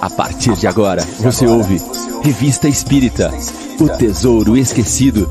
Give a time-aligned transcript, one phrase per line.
[0.00, 1.78] A partir de agora, você ouve
[2.22, 3.30] Revista Espírita
[3.80, 5.26] O Tesouro Esquecido.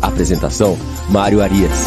[0.00, 0.78] Apresentação:
[1.10, 1.84] Mário Arias.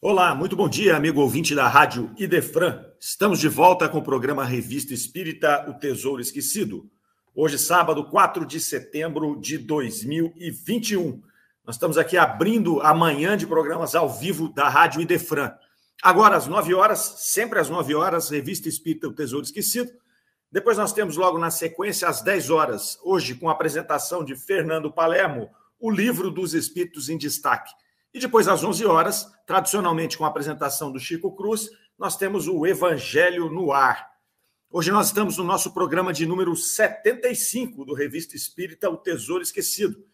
[0.00, 2.82] Olá, muito bom dia, amigo ouvinte da Rádio Idefran.
[2.98, 6.90] Estamos de volta com o programa Revista Espírita O Tesouro Esquecido.
[7.34, 11.20] Hoje, sábado, 4 de setembro de 2021.
[11.66, 15.50] Nós estamos aqui abrindo a manhã de programas ao vivo da Rádio Idefran.
[16.02, 19.90] Agora, às 9 horas, sempre às 9 horas, Revista Espírita O Tesouro Esquecido.
[20.52, 24.92] Depois nós temos logo na sequência, às 10 horas, hoje, com a apresentação de Fernando
[24.92, 25.48] Palermo,
[25.80, 27.72] o livro dos Espíritos em Destaque.
[28.12, 32.66] E depois, às 11 horas, tradicionalmente com a apresentação do Chico Cruz, nós temos o
[32.66, 34.10] Evangelho no Ar.
[34.70, 40.04] Hoje nós estamos no nosso programa de número 75 do Revista Espírita O Tesouro Esquecido.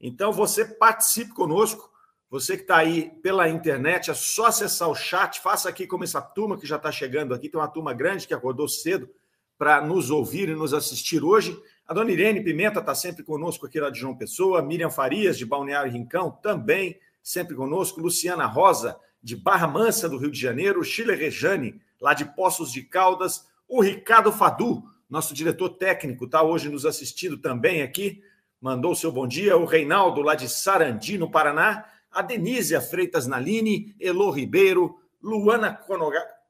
[0.00, 1.90] Então, você participe conosco.
[2.28, 6.20] Você que está aí pela internet, é só acessar o chat, faça aqui como essa
[6.20, 7.48] turma que já está chegando aqui.
[7.48, 9.08] Tem uma turma grande que acordou cedo
[9.56, 11.58] para nos ouvir e nos assistir hoje.
[11.86, 15.46] A dona Irene Pimenta está sempre conosco aqui lá de João Pessoa, Miriam Farias, de
[15.46, 21.14] Balneário Rincão, também sempre conosco, Luciana Rosa, de Barra Mansa, do Rio de Janeiro, Chile
[21.14, 26.84] Rejane, lá de Poços de Caldas, o Ricardo Fadu, nosso diretor técnico, está hoje nos
[26.84, 28.20] assistindo também aqui
[28.66, 29.56] mandou seu bom dia.
[29.56, 31.84] O Reinaldo, lá de Sarandi, no Paraná.
[32.10, 35.78] A Denísia Freitas Naline, Elo Ribeiro, Luana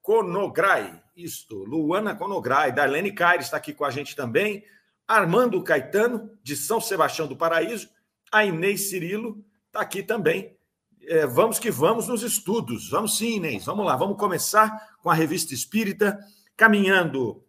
[0.03, 4.65] Conograi, isto, Luana Conograi, Darlene Caire está aqui com a gente também.
[5.07, 7.89] Armando Caetano, de São Sebastião do Paraíso.
[8.33, 10.57] A Inês Cirilo está aqui também.
[11.03, 12.89] É, vamos que vamos nos estudos.
[12.89, 13.67] Vamos sim, Inês.
[13.67, 13.95] Vamos lá.
[13.95, 16.19] Vamos começar com a Revista Espírita,
[16.57, 17.45] caminhando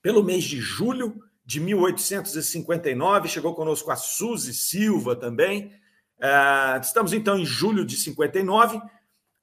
[0.00, 5.72] pelo mês de julho de 1859, chegou conosco a Suzy Silva também.
[6.18, 8.82] Uh, estamos então em julho de 59,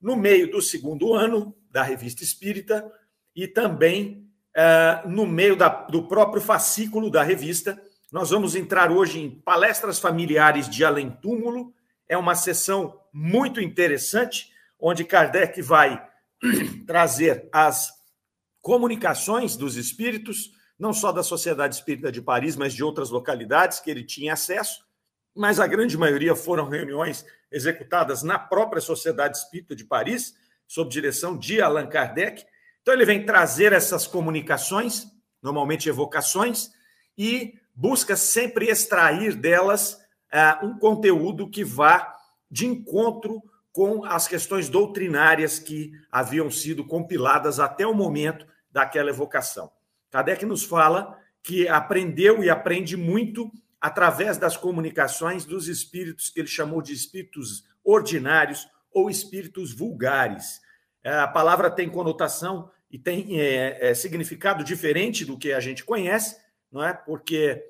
[0.01, 2.91] no meio do segundo ano da Revista Espírita
[3.33, 7.81] e também uh, no meio da, do próprio fascículo da revista.
[8.11, 11.73] Nós vamos entrar hoje em palestras familiares de além túmulo.
[12.07, 16.05] É uma sessão muito interessante, onde Kardec vai
[16.85, 17.93] trazer as
[18.61, 23.89] comunicações dos espíritos não só da Sociedade Espírita de Paris, mas de outras localidades que
[23.89, 24.85] ele tinha acesso,
[25.35, 30.35] mas a grande maioria foram reuniões executadas na própria Sociedade Espírita de Paris,
[30.67, 32.45] sob direção de Allan Kardec.
[32.81, 35.07] Então, ele vem trazer essas comunicações,
[35.41, 36.71] normalmente evocações,
[37.17, 39.93] e busca sempre extrair delas
[40.33, 42.15] uh, um conteúdo que vá
[42.49, 43.41] de encontro
[43.71, 49.71] com as questões doutrinárias que haviam sido compiladas até o momento daquela evocação.
[50.13, 53.51] Kardec nos fala que aprendeu e aprende muito
[53.81, 60.61] através das comunicações dos espíritos que ele chamou de espíritos ordinários ou espíritos vulgares.
[61.03, 65.83] É, a palavra tem conotação e tem é, é, significado diferente do que a gente
[65.83, 66.37] conhece,
[66.71, 66.93] não é?
[66.93, 67.63] Porque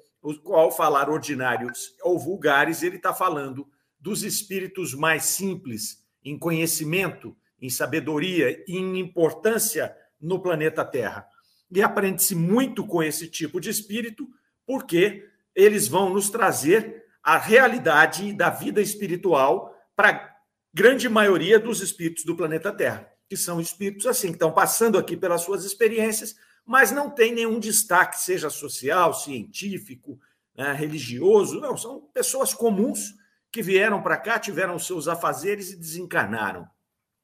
[0.47, 3.65] ao falar ordinários ou vulgares, ele está falando
[3.97, 11.25] dos espíritos mais simples em conhecimento, em sabedoria e em importância no planeta Terra.
[11.73, 14.27] E aprende-se muito com esse tipo de espírito,
[14.65, 20.33] porque eles vão nos trazer a realidade da vida espiritual para a
[20.73, 25.15] grande maioria dos espíritos do planeta Terra, que são espíritos assim, que estão passando aqui
[25.15, 26.35] pelas suas experiências,
[26.65, 30.19] mas não tem nenhum destaque, seja social, científico,
[30.55, 33.15] né, religioso, não, são pessoas comuns
[33.51, 36.67] que vieram para cá, tiveram seus afazeres e desencarnaram.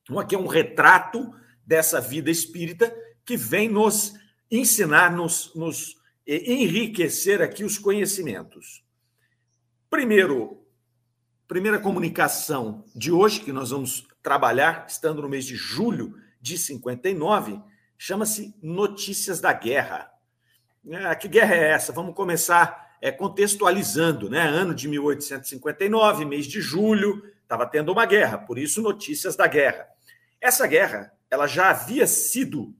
[0.03, 1.33] Então, aqui é um retrato
[1.65, 2.95] dessa vida espírita
[3.25, 4.13] que vem nos
[4.51, 8.83] ensinar, nos, nos enriquecer aqui os conhecimentos.
[9.89, 10.63] Primeiro,
[11.47, 17.59] primeira comunicação de hoje, que nós vamos trabalhar, estando no mês de julho de 59,
[17.97, 20.11] chama-se Notícias da Guerra.
[20.87, 21.91] É, que guerra é essa?
[21.91, 24.41] Vamos começar é, contextualizando, né?
[24.41, 29.87] Ano de 1859, mês de julho, estava tendo uma guerra, por isso Notícias da Guerra.
[30.39, 32.73] Essa guerra, ela já havia sido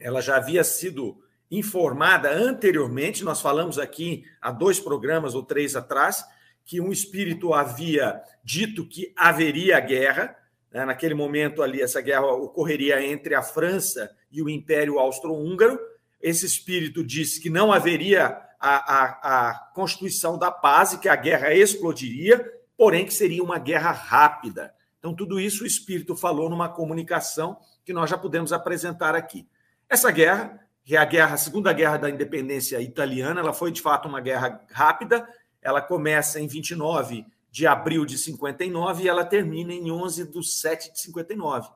[0.00, 6.24] ela já havia sido informada anteriormente, nós falamos aqui há dois programas ou três atrás,
[6.64, 10.34] que um espírito havia dito que haveria guerra,
[10.72, 10.84] né?
[10.84, 15.78] naquele momento ali, essa guerra ocorreria entre a França e o Império Austro-Húngaro.
[16.20, 21.16] Esse espírito disse que não haveria a, a, a constituição da paz e que a
[21.16, 24.74] guerra explodiria, porém que seria uma guerra rápida.
[24.98, 29.46] Então, tudo isso o espírito falou numa comunicação que nós já podemos apresentar aqui.
[29.94, 33.80] Essa guerra, que é a guerra, a segunda guerra da independência italiana, ela foi de
[33.80, 35.24] fato uma guerra rápida.
[35.62, 40.92] Ela começa em 29 de abril de 59 e ela termina em 11 de 7
[40.94, 41.70] de 59.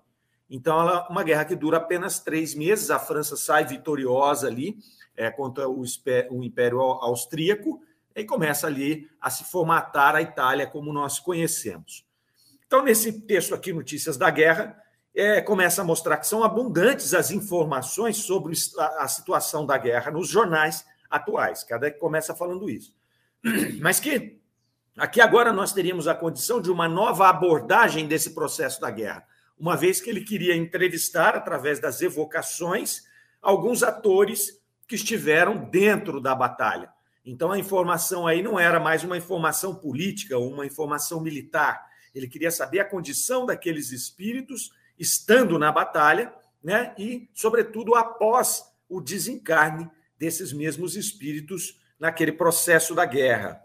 [0.51, 2.91] Então, ela é uma guerra que dura apenas três meses.
[2.91, 4.77] A França sai vitoriosa ali
[5.17, 5.85] é, contra o,
[6.31, 7.81] o Império Austríaco
[8.17, 12.05] e começa ali a se formatar a Itália como nós conhecemos.
[12.67, 14.77] Então, nesse texto aqui, Notícias da Guerra,
[15.21, 18.55] é, começa a mostrar que são abundantes as informações sobre
[18.99, 21.65] a, situação da guerra nos jornais atuais.
[21.65, 22.95] Cada que começa falando isso.
[23.81, 24.39] Mas que
[24.97, 29.27] aqui agora nós teríamos a condição de uma nova abordagem desse processo da guerra
[29.59, 33.03] uma vez que ele queria entrevistar, através das evocações,
[33.43, 36.91] alguns atores que estiveram dentro da batalha.
[37.25, 41.85] Então a informação aí não era mais uma informação política ou uma informação militar.
[42.15, 46.95] Ele queria saber a condição daqueles espíritos estando na batalha, né?
[46.99, 53.63] E, sobretudo, após o desencarne desses mesmos espíritos naquele processo da guerra.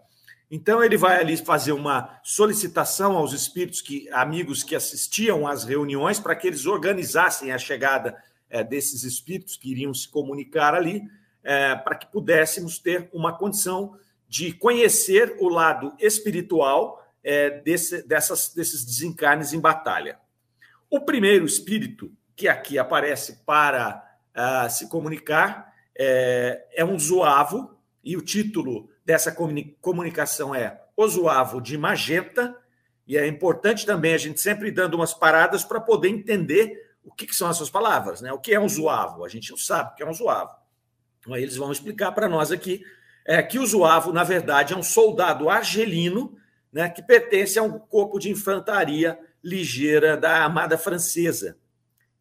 [0.50, 6.20] Então ele vai ali fazer uma solicitação aos espíritos que amigos que assistiam às reuniões
[6.20, 8.16] para que eles organizassem a chegada
[8.48, 11.02] é, desses espíritos que iriam se comunicar ali,
[11.42, 13.98] é, para que pudéssemos ter uma condição
[14.28, 20.18] de conhecer o lado espiritual é, desse, dessas, desses desencarnes em batalha.
[20.94, 28.16] O primeiro espírito que aqui aparece para uh, se comunicar é, é um zoavo, e
[28.16, 29.36] o título dessa
[29.80, 32.56] comunicação é o zoavo de magenta,
[33.08, 37.26] e é importante também a gente sempre dando umas paradas para poder entender o que,
[37.26, 38.32] que, são essas palavras, né?
[38.32, 39.24] O que é um zoavo?
[39.24, 40.54] A gente não sabe o que é um zoavo.
[41.18, 42.84] Então, aí eles vão explicar para nós aqui
[43.26, 46.38] é, que o zoavo, na verdade, é um soldado argelino
[46.72, 51.58] né, que pertence a um corpo de infantaria ligeira da Armada Francesa.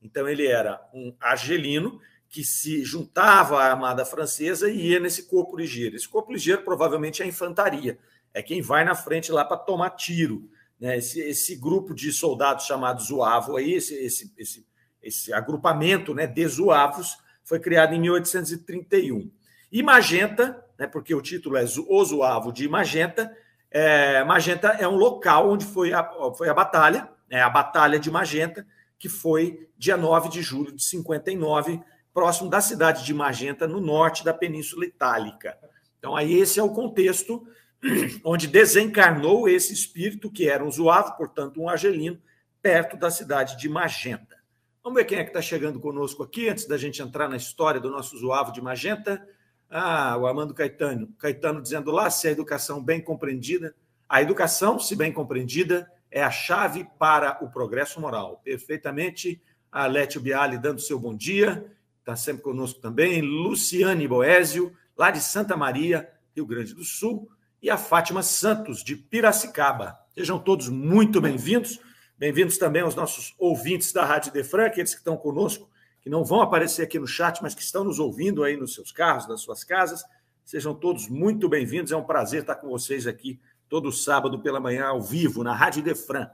[0.02, 5.56] Então, ele era um argelino que se juntava à armada francesa e ia nesse corpo
[5.56, 5.96] ligeiro.
[5.96, 7.98] Esse corpo ligeiro provavelmente é a infantaria,
[8.34, 10.50] é quem vai na frente lá para tomar tiro.
[10.80, 10.98] Né?
[10.98, 14.66] Esse, esse, grupo de soldados chamados Zuavo, aí, esse, esse, esse,
[15.02, 19.32] esse agrupamento né, de Zuavos, foi criado em 1831.
[19.72, 23.32] E Magenta, né, porque o título é O Zuavo de Magenta,
[23.74, 26.04] é, Magenta é um local onde foi a,
[26.38, 28.66] foi a batalha, né, a Batalha de Magenta,
[29.00, 31.82] que foi dia 9 de julho de 59,
[32.14, 35.58] próximo da cidade de Magenta, no norte da Península Itálica.
[35.98, 37.46] Então, aí esse é o contexto
[38.24, 42.22] onde desencarnou esse espírito, que era um zoavo, portanto, um argelino,
[42.62, 44.38] perto da cidade de Magenta.
[44.84, 47.82] Vamos ver quem é que está chegando conosco aqui, antes da gente entrar na história
[47.82, 49.28] do nosso zoavo de Magenta.
[49.76, 51.12] Ah, o Armando Caetano.
[51.18, 53.76] Caetano dizendo lá, se a educação bem compreendida,
[54.08, 58.40] a educação, se bem compreendida, é a chave para o progresso moral.
[58.44, 59.42] Perfeitamente.
[59.72, 61.66] A Létio Biali dando seu bom dia
[62.04, 67.30] está sempre conosco também, Luciane Boésio, lá de Santa Maria, Rio Grande do Sul,
[67.62, 69.98] e a Fátima Santos, de Piracicaba.
[70.14, 71.80] Sejam todos muito bem-vindos.
[72.18, 75.70] Bem-vindos também aos nossos ouvintes da Rádio Defran, aqueles que estão conosco,
[76.04, 78.92] que não vão aparecer aqui no chat, mas que estão nos ouvindo aí nos seus
[78.92, 80.04] carros, nas suas casas.
[80.44, 81.94] Sejam todos muito bem-vindos.
[81.94, 83.40] É um prazer estar com vocês aqui
[83.70, 86.30] todo sábado pela manhã, ao vivo, na Rádio Defran.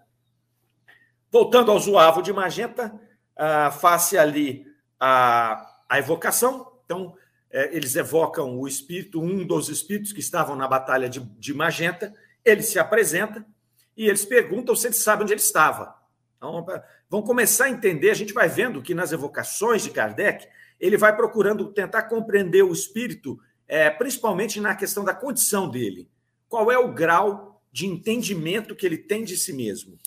[1.31, 2.99] Voltando ao Zoavo de Magenta,
[3.79, 4.65] face ali
[4.99, 6.79] a, a evocação.
[6.83, 7.15] Então,
[7.51, 12.11] é, eles evocam o espírito, um dos espíritos que estavam na batalha de, de Magenta,
[12.43, 13.45] ele se apresenta
[13.95, 15.98] e eles perguntam se ele sabe onde ele estava.
[16.39, 16.65] Então,
[17.09, 20.47] vão começar a entender, a gente vai vendo que nas evocações de Kardec,
[20.79, 23.37] ele vai procurando tentar compreender o espírito,
[23.67, 26.09] é, principalmente na questão da condição dele.
[26.47, 29.97] Qual é o grau de entendimento que ele tem de si mesmo?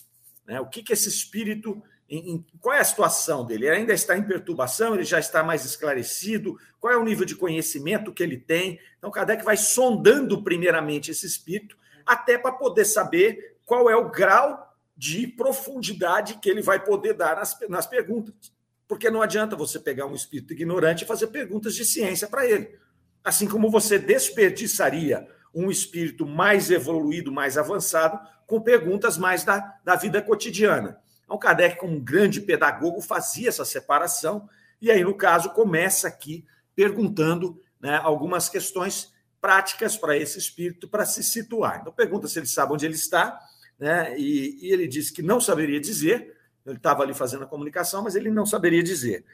[0.46, 0.58] Né?
[0.58, 3.66] O que, que esse espírito em, em, qual é a situação dele?
[3.66, 4.94] Ele ainda está em perturbação?
[4.94, 6.58] Ele já está mais esclarecido?
[6.78, 8.78] Qual é o nível de conhecimento que ele tem?
[8.98, 14.71] Então, Kardec vai sondando primeiramente esse espírito, até para poder saber qual é o grau
[15.02, 18.52] de profundidade que ele vai poder dar nas, nas perguntas.
[18.86, 22.78] Porque não adianta você pegar um espírito ignorante e fazer perguntas de ciência para ele.
[23.24, 28.16] Assim como você desperdiçaria um espírito mais evoluído, mais avançado,
[28.46, 31.00] com perguntas mais da, da vida cotidiana.
[31.24, 34.48] Então, Kardec, como um grande pedagogo, fazia essa separação,
[34.80, 41.04] e aí, no caso, começa aqui perguntando né, algumas questões práticas para esse espírito para
[41.04, 41.80] se situar.
[41.80, 43.36] Então, pergunta se ele sabe onde ele está,
[43.78, 48.02] né, e, e ele disse que não saberia dizer, ele estava ali fazendo a comunicação,
[48.02, 49.24] mas ele não saberia dizer.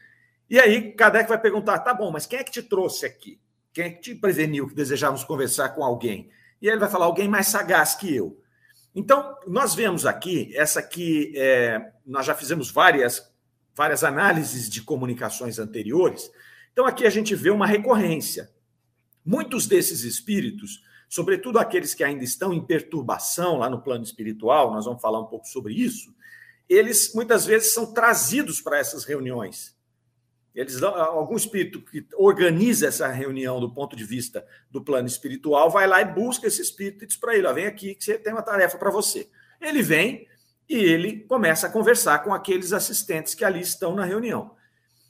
[0.48, 3.38] E aí, Kardec vai perguntar: tá bom, mas quem é que te trouxe aqui?
[3.72, 6.30] Quem é que te preveniu que desejávamos conversar com alguém?
[6.60, 8.40] E ele vai falar: alguém mais sagaz que eu.
[8.94, 13.30] Então, nós vemos aqui, essa aqui, é, nós já fizemos várias,
[13.74, 16.30] várias análises de comunicações anteriores,
[16.72, 18.50] então aqui a gente vê uma recorrência.
[19.24, 24.84] Muitos desses espíritos sobretudo aqueles que ainda estão em perturbação lá no plano espiritual, nós
[24.84, 26.14] vamos falar um pouco sobre isso,
[26.68, 29.76] eles muitas vezes são trazidos para essas reuniões.
[30.54, 35.86] Eles algum espírito que organiza essa reunião do ponto de vista do plano espiritual vai
[35.86, 38.32] lá e busca esse espírito e diz para ele: ó, vem aqui que você tem
[38.32, 39.28] uma tarefa para você.
[39.60, 40.26] Ele vem
[40.68, 44.56] e ele começa a conversar com aqueles assistentes que ali estão na reunião.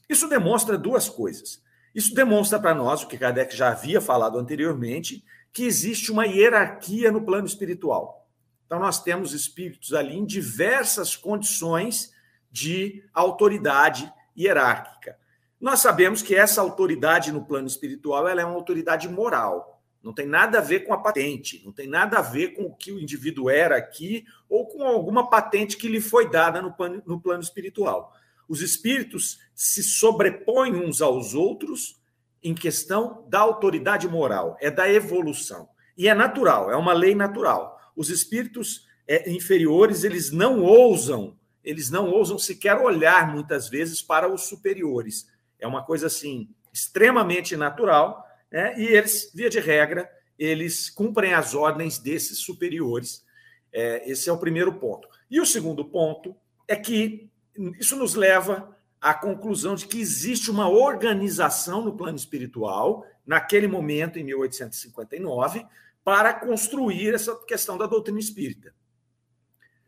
[0.09, 1.63] Isso demonstra duas coisas.
[1.95, 7.11] Isso demonstra para nós, o que Kardec já havia falado anteriormente, que existe uma hierarquia
[7.11, 8.29] no plano espiritual.
[8.67, 12.13] Então, nós temos espíritos ali em diversas condições
[12.51, 15.19] de autoridade hierárquica.
[15.61, 19.83] Nós sabemos que essa autoridade no plano espiritual ela é uma autoridade moral.
[20.03, 22.75] Não tem nada a ver com a patente, não tem nada a ver com o
[22.75, 27.03] que o indivíduo era aqui ou com alguma patente que lhe foi dada no plano,
[27.05, 28.13] no plano espiritual.
[28.49, 31.98] Os espíritos se sobrepõem uns aos outros
[32.43, 35.69] em questão da autoridade moral, é da evolução.
[35.97, 37.79] E é natural, é uma lei natural.
[37.97, 44.33] Os espíritos é, inferiores, eles não ousam, eles não ousam sequer olhar muitas vezes para
[44.33, 45.27] os superiores.
[45.59, 48.79] É uma coisa assim extremamente natural, né?
[48.79, 53.25] e eles, via de regra, eles cumprem as ordens desses superiores.
[53.73, 55.09] É, esse é o primeiro ponto.
[55.29, 56.37] E o segundo ponto
[56.69, 57.29] é que
[57.81, 64.19] isso nos leva à conclusão de que existe uma organização no plano espiritual, naquele momento,
[64.19, 65.65] em 1859,
[66.03, 68.75] para construir essa questão da doutrina espírita.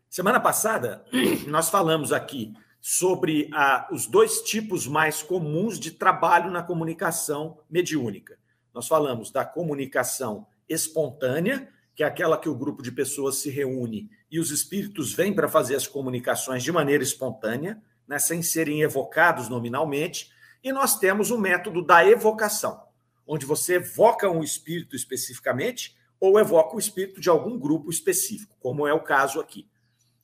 [0.09, 1.03] Semana passada,
[1.47, 8.37] nós falamos aqui sobre a, os dois tipos mais comuns de trabalho na comunicação mediúnica.
[8.73, 14.09] Nós falamos da comunicação espontânea, que é aquela que o grupo de pessoas se reúne
[14.31, 19.47] e os espíritos vêm para fazer as comunicações de maneira espontânea, né, sem serem evocados
[19.47, 20.29] nominalmente.
[20.61, 22.83] E nós temos o método da evocação,
[23.25, 28.85] onde você evoca um espírito especificamente ou evoca o espírito de algum grupo específico, como
[28.85, 29.65] é o caso aqui.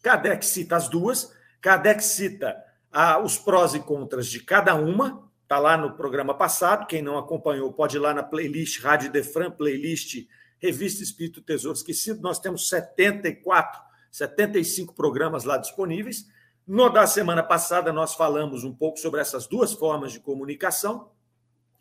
[0.02, 5.58] Kardec cita as duas, Kardec cita ah, os prós e contras de cada uma, está
[5.58, 6.88] lá no programa passado.
[6.88, 10.28] Quem não acompanhou pode ir lá na playlist Rádio Defran, playlist
[10.60, 12.22] Revista Espírito Tesouro Esquecido.
[12.22, 16.28] Nós temos 74 75 programas lá disponíveis.
[16.68, 21.10] No da semana passada, nós falamos um pouco sobre essas duas formas de comunicação.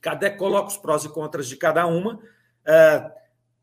[0.00, 2.14] Kardec coloca os prós e contras de cada uma.
[2.14, 3.10] Uh,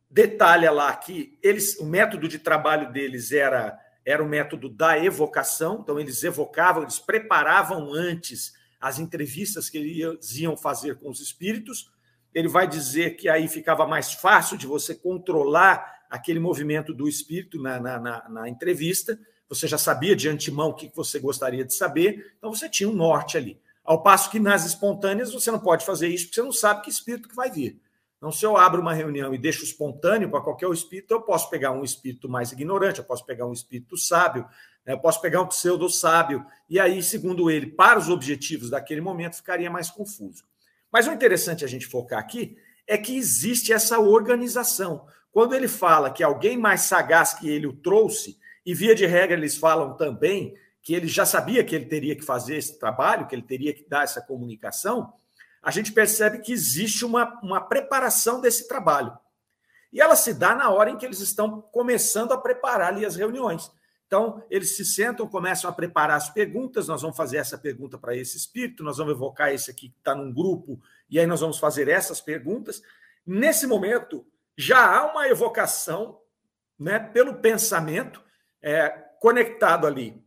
[0.10, 5.80] detalha lá que eles, o método de trabalho deles era, era o método da evocação,
[5.82, 11.89] então eles evocavam, eles preparavam antes as entrevistas que eles iam fazer com os espíritos.
[12.34, 17.62] Ele vai dizer que aí ficava mais fácil de você controlar aquele movimento do espírito
[17.62, 19.18] na, na, na, na entrevista,
[19.53, 22.93] você já sabia de antemão o que você gostaria de saber, então você tinha um
[22.93, 23.60] norte ali.
[23.83, 26.89] Ao passo que nas espontâneas você não pode fazer isso, porque você não sabe que
[26.89, 27.79] espírito que vai vir.
[28.17, 31.72] Então, se eu abro uma reunião e deixo espontâneo para qualquer espírito, eu posso pegar
[31.74, 34.48] um espírito mais ignorante, eu posso pegar um espírito sábio,
[34.86, 39.36] né, eu posso pegar um pseudo-sábio, e aí, segundo ele, para os objetivos daquele momento,
[39.36, 40.45] ficaria mais confuso.
[40.89, 42.55] Mas o interessante a gente focar aqui
[42.88, 45.05] é que existe essa organização.
[45.29, 49.38] Quando ele fala que alguém mais sagaz que ele o trouxe, e via de regra
[49.38, 53.34] eles falam também que ele já sabia que ele teria que fazer esse trabalho, que
[53.34, 55.13] ele teria que dar essa comunicação,
[55.62, 59.17] a gente percebe que existe uma, uma preparação desse trabalho.
[59.93, 63.15] E ela se dá na hora em que eles estão começando a preparar ali as
[63.15, 63.72] reuniões.
[64.08, 66.88] Então, eles se sentam, começam a preparar as perguntas.
[66.88, 70.13] Nós vamos fazer essa pergunta para esse espírito, nós vamos evocar esse aqui que está
[70.13, 72.82] num grupo, e aí nós vamos fazer essas perguntas.
[73.25, 74.25] Nesse momento,
[74.58, 76.20] já há uma evocação
[76.77, 78.23] né, pelo pensamento
[78.63, 78.89] é,
[79.20, 80.20] conectado ali,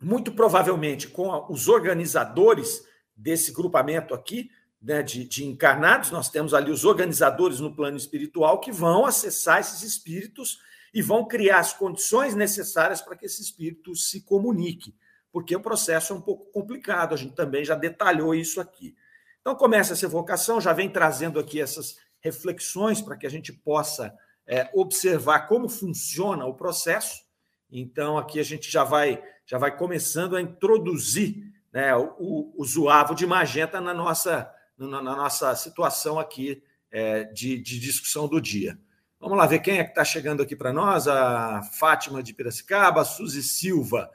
[0.00, 2.84] muito provavelmente com os organizadores
[3.16, 8.60] desse grupamento aqui, né, de, de, encarnados, nós temos ali os organizadores no plano espiritual
[8.60, 10.58] que vão acessar esses espíritos
[10.92, 14.94] e vão criar as condições necessárias para que esse espírito se comunique,
[15.30, 18.96] porque o processo é um pouco complicado, a gente também já detalhou isso aqui.
[19.40, 24.14] Então começa essa evocação, já vem trazendo aqui essas reflexões para que a gente possa
[24.46, 27.22] é, observar como funciona o processo.
[27.70, 33.14] Então, aqui a gente já vai, já vai começando a introduzir né, o, o zoavo
[33.14, 38.78] de magenta na nossa, na, na nossa situação aqui é, de, de, discussão do dia.
[39.20, 41.06] Vamos lá ver quem é que está chegando aqui para nós.
[41.06, 44.10] A Fátima de Piracicaba, a Suzy Silva.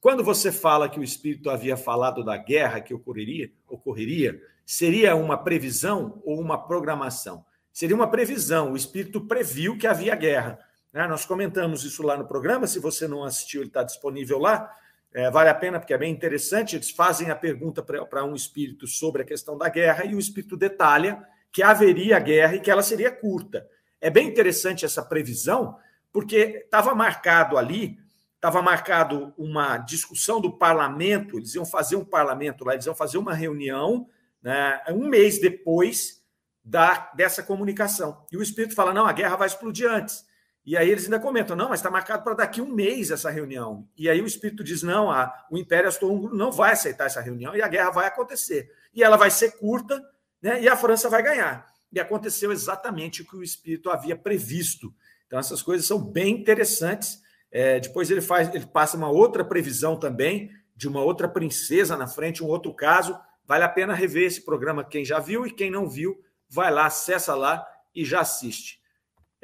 [0.00, 5.36] Quando você fala que o Espírito havia falado da guerra que ocorreria, ocorreria seria uma
[5.36, 7.44] previsão ou uma programação?
[7.72, 8.72] Seria uma previsão.
[8.72, 10.58] O Espírito previu que havia guerra.
[10.96, 11.06] Né?
[11.06, 12.66] Nós comentamos isso lá no programa.
[12.66, 14.74] Se você não assistiu, ele está disponível lá.
[15.12, 16.74] É, vale a pena, porque é bem interessante.
[16.74, 20.56] Eles fazem a pergunta para um espírito sobre a questão da guerra e o espírito
[20.56, 21.22] detalha
[21.52, 23.68] que haveria guerra e que ela seria curta.
[24.00, 25.76] É bem interessante essa previsão,
[26.10, 27.98] porque estava marcado ali,
[28.34, 33.18] estava marcado uma discussão do parlamento, eles iam fazer um parlamento lá, eles iam fazer
[33.18, 34.08] uma reunião
[34.42, 36.22] né, um mês depois
[36.64, 38.24] da, dessa comunicação.
[38.32, 40.24] E o Espírito fala: não, a guerra vai explodir antes.
[40.66, 43.88] E aí eles ainda comentam: não, mas está marcado para daqui um mês essa reunião.
[43.96, 47.54] E aí o Espírito diz: não, a, o Império Austro-Húngaro não vai aceitar essa reunião
[47.54, 48.68] e a guerra vai acontecer.
[48.92, 50.02] E ela vai ser curta
[50.42, 51.64] né, e a França vai ganhar.
[51.92, 54.92] E aconteceu exatamente o que o Espírito havia previsto.
[55.26, 57.22] Então, essas coisas são bem interessantes.
[57.50, 62.08] É, depois ele faz, ele passa uma outra previsão também de uma outra princesa na
[62.08, 63.18] frente, um outro caso.
[63.46, 66.86] Vale a pena rever esse programa, quem já viu e quem não viu, vai lá,
[66.86, 68.80] acessa lá e já assiste.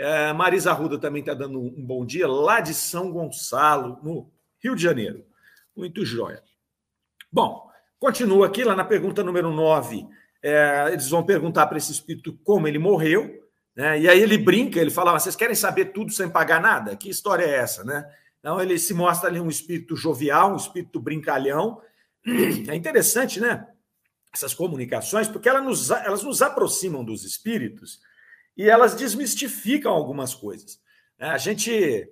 [0.02, 4.28] É, Marisa Arruda também está dando um bom dia, lá de São Gonçalo, no
[4.60, 5.24] Rio de Janeiro.
[5.76, 6.42] Muito jóia.
[7.30, 10.04] Bom, continua aqui, lá na pergunta número 9.
[10.42, 14.00] É, eles vão perguntar para esse espírito como ele morreu, né?
[14.00, 16.96] e aí ele brinca, ele fala: vocês querem saber tudo sem pagar nada?
[16.96, 17.84] Que história é essa?
[17.84, 18.04] Né?
[18.40, 21.80] Então ele se mostra ali um espírito jovial, um espírito brincalhão.
[22.68, 23.68] É interessante, né?
[24.34, 28.00] essas comunicações, porque elas nos, elas nos aproximam dos espíritos
[28.56, 30.80] e elas desmistificam algumas coisas.
[31.18, 32.08] É, a gente,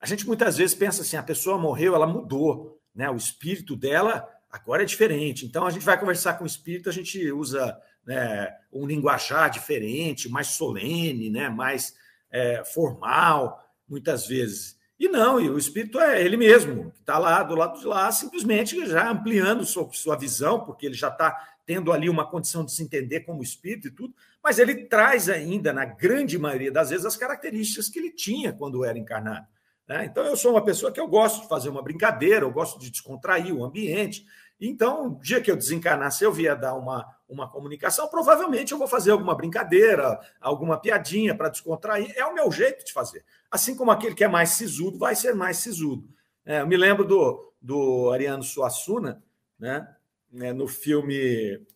[0.00, 3.10] a gente muitas vezes pensa assim: a pessoa morreu, ela mudou, né?
[3.10, 5.44] o espírito dela agora é diferente.
[5.44, 10.28] Então a gente vai conversar com o espírito, a gente usa né, um linguajar diferente,
[10.28, 11.48] mais solene, né?
[11.48, 11.94] mais
[12.30, 14.76] é, formal, muitas vezes.
[14.98, 18.10] E não, e o espírito é ele mesmo, que está lá do lado de lá,
[18.10, 22.72] simplesmente já ampliando sua, sua visão, porque ele já está tendo ali uma condição de
[22.72, 24.14] se entender como espírito e tudo,
[24.46, 28.84] mas ele traz ainda, na grande maioria das vezes, as características que ele tinha quando
[28.84, 29.44] era encarnado.
[29.88, 30.04] Né?
[30.04, 32.88] Então, eu sou uma pessoa que eu gosto de fazer uma brincadeira, eu gosto de
[32.88, 34.24] descontrair o ambiente.
[34.60, 38.78] Então, o dia que eu desencarnar, se eu vier dar uma, uma comunicação, provavelmente eu
[38.78, 42.12] vou fazer alguma brincadeira, alguma piadinha para descontrair.
[42.16, 43.24] É o meu jeito de fazer.
[43.50, 46.08] Assim como aquele que é mais sisudo vai ser mais sisudo.
[46.44, 49.20] É, eu me lembro do, do Ariano Suassuna,
[49.58, 49.92] né,
[50.30, 51.66] né, no filme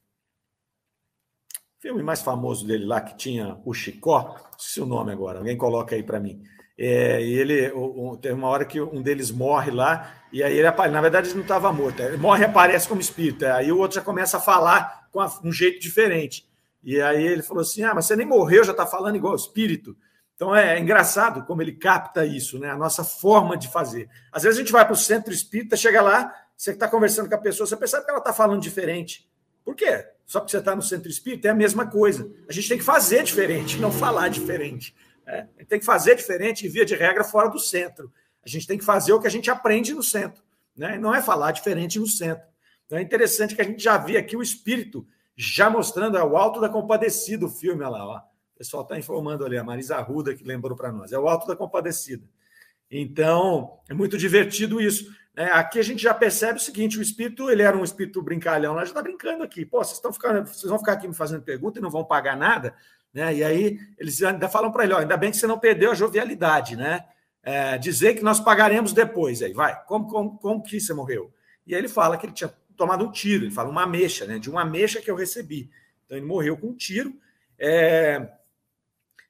[1.80, 5.94] filme mais famoso dele lá, que tinha o Chicó, se o nome agora, alguém coloca
[5.94, 6.42] aí para mim.
[6.78, 10.56] É, e ele o, o, tem uma hora que um deles morre lá, e aí
[10.56, 10.94] ele aparece.
[10.94, 12.00] Na verdade, ele não estava morto.
[12.00, 13.44] Ele morre e aparece como espírito.
[13.46, 16.48] Aí o outro já começa a falar com um jeito diferente.
[16.82, 19.94] E aí ele falou assim: Ah, mas você nem morreu, já está falando igual espírito.
[20.34, 22.70] Então é, é, engraçado como ele capta isso, né?
[22.70, 24.08] A nossa forma de fazer.
[24.32, 27.34] Às vezes a gente vai para o centro espírita, chega lá, você está conversando com
[27.34, 29.28] a pessoa, você percebe que ela está falando diferente.
[29.62, 30.06] Por quê?
[30.30, 32.30] Só porque você está no centro espírita é a mesma coisa.
[32.48, 34.94] A gente tem que fazer diferente, não falar diferente.
[35.26, 38.12] É, gente tem que fazer diferente e, via de regra, fora do centro.
[38.44, 40.42] A gente tem que fazer o que a gente aprende no centro.
[40.76, 40.98] Né?
[40.98, 42.46] Não é falar diferente no centro.
[42.86, 46.36] Então é interessante que a gente já vê aqui o espírito já mostrando é o
[46.36, 48.04] alto da compadecida, o filme, olha lá.
[48.04, 51.12] Ó pessoal está informando ali, a Marisa Arruda que lembrou para nós.
[51.12, 52.22] É o Alto da Compadecida.
[52.90, 55.10] Então, é muito divertido isso.
[55.40, 58.74] É, aqui a gente já percebe o seguinte: o espírito, ele era um espírito brincalhão,
[58.74, 59.64] lá já está brincando aqui.
[59.64, 62.36] Pô, vocês, estão ficando, vocês vão ficar aqui me fazendo pergunta e não vão pagar
[62.36, 62.74] nada.
[63.10, 63.36] Né?
[63.36, 65.94] E aí eles ainda falam para ele: ó, ainda bem que você não perdeu a
[65.94, 67.06] jovialidade, né?
[67.42, 69.40] É, dizer que nós pagaremos depois.
[69.40, 71.32] Aí, vai, como, como, como que você morreu?
[71.66, 74.38] E aí ele fala que ele tinha tomado um tiro, ele fala uma mecha, né?
[74.38, 75.70] De uma mecha que eu recebi.
[76.04, 77.14] Então ele morreu com um tiro.
[77.58, 78.28] É,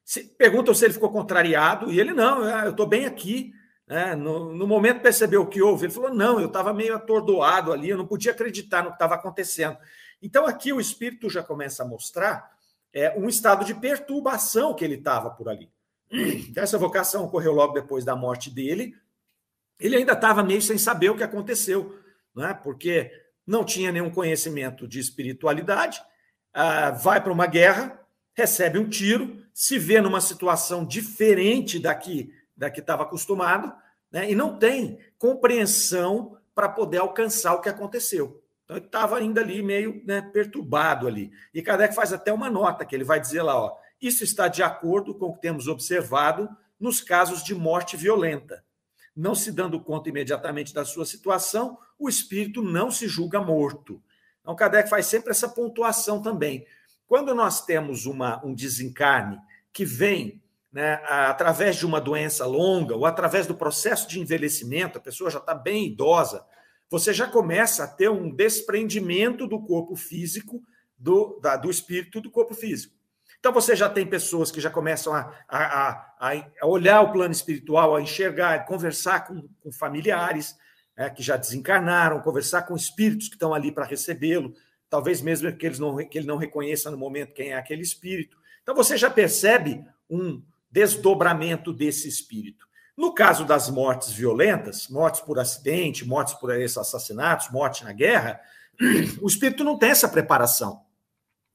[0.05, 3.55] se, perguntam se ele ficou contrariado, e ele não, eu estou bem aqui.
[3.91, 4.15] Né?
[4.15, 7.89] No, no, momento percebeu o que houve, ele falou: não, eu estava meio atordoado ali,
[7.91, 9.77] eu não podia acreditar no que estava acontecendo.
[10.23, 12.53] Então, aqui o espírito já começa a mostrar
[12.95, 15.69] é, um estado de perturbação que ele estava por ali.
[16.55, 18.95] Essa vocação ocorreu logo depois da morte dele.
[19.81, 21.99] Ele ainda estava meio sem saber o que aconteceu,
[22.37, 22.55] né?
[22.63, 23.11] porque
[23.45, 26.01] não tinha nenhum conhecimento de espiritualidade,
[26.53, 27.99] ah, vai para uma guerra,
[28.35, 33.73] recebe um tiro, se vê numa situação diferente da que da que estava acostumado,
[34.13, 34.31] né?
[34.31, 38.45] E não tem compreensão para poder alcançar o que aconteceu.
[38.65, 41.33] Então ele estava ainda ali meio né, perturbado ali.
[41.55, 44.63] E Kardec faz até uma nota que ele vai dizer lá, ó, isso está de
[44.63, 48.63] acordo com o que temos observado nos casos de morte violenta.
[49.17, 54.03] Não se dando conta imediatamente da sua situação, o espírito não se julga morto.
[54.43, 56.67] Então, Kardec faz sempre essa pontuação também.
[57.07, 59.39] Quando nós temos uma, um desencarne
[59.73, 65.01] que vem né, através de uma doença longa ou através do processo de envelhecimento, a
[65.01, 66.45] pessoa já está bem idosa,
[66.89, 70.63] você já começa a ter um desprendimento do corpo físico,
[70.97, 72.95] do, da, do espírito do corpo físico.
[73.39, 76.15] Então você já tem pessoas que já começam a, a,
[76.61, 80.57] a olhar o plano espiritual, a enxergar, a conversar com, com familiares
[80.97, 84.53] é, que já desencarnaram, conversar com espíritos que estão ali para recebê-lo,
[84.91, 88.37] talvez mesmo que, eles não, que ele não reconheça no momento quem é aquele espírito.
[88.63, 92.69] Então você já percebe um desdobramento desse espírito.
[92.97, 98.41] No caso das mortes violentas, mortes por acidente, mortes por assassinatos, morte na guerra,
[99.23, 100.83] o espírito não tem essa preparação.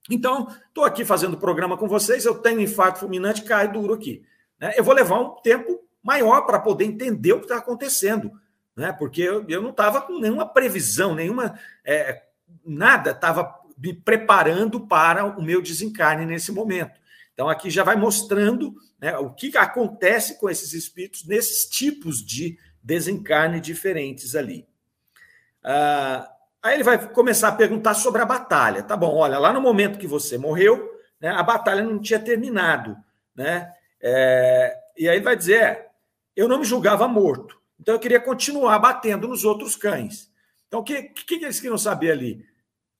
[0.10, 4.23] Então, estou aqui fazendo programa com vocês, eu tenho infarto fulminante, cai duro aqui.
[4.60, 4.73] Né?
[4.75, 8.32] Eu vou levar um tempo maior para poder entender o que está acontecendo,
[8.75, 8.91] né?
[8.93, 11.60] porque eu, eu não estava com nenhuma previsão, nenhuma.
[11.84, 12.23] É,
[12.63, 16.99] nada estava me preparando para o meu desencarne nesse momento.
[17.36, 22.58] Então, aqui já vai mostrando né, o que acontece com esses espíritos nesses tipos de
[22.82, 24.65] desencarne diferentes ali.
[25.62, 26.32] Ah,
[26.63, 28.82] aí ele vai começar a perguntar sobre a batalha.
[28.82, 32.95] Tá bom, olha, lá no momento que você morreu, né, a batalha não tinha terminado.
[33.36, 33.69] Né?
[34.02, 35.89] É, e aí ele vai dizer: é,
[36.38, 40.32] eu não me julgava morto, então eu queria continuar batendo nos outros cães.
[40.67, 42.45] Então, o que, que, que eles queriam saber ali?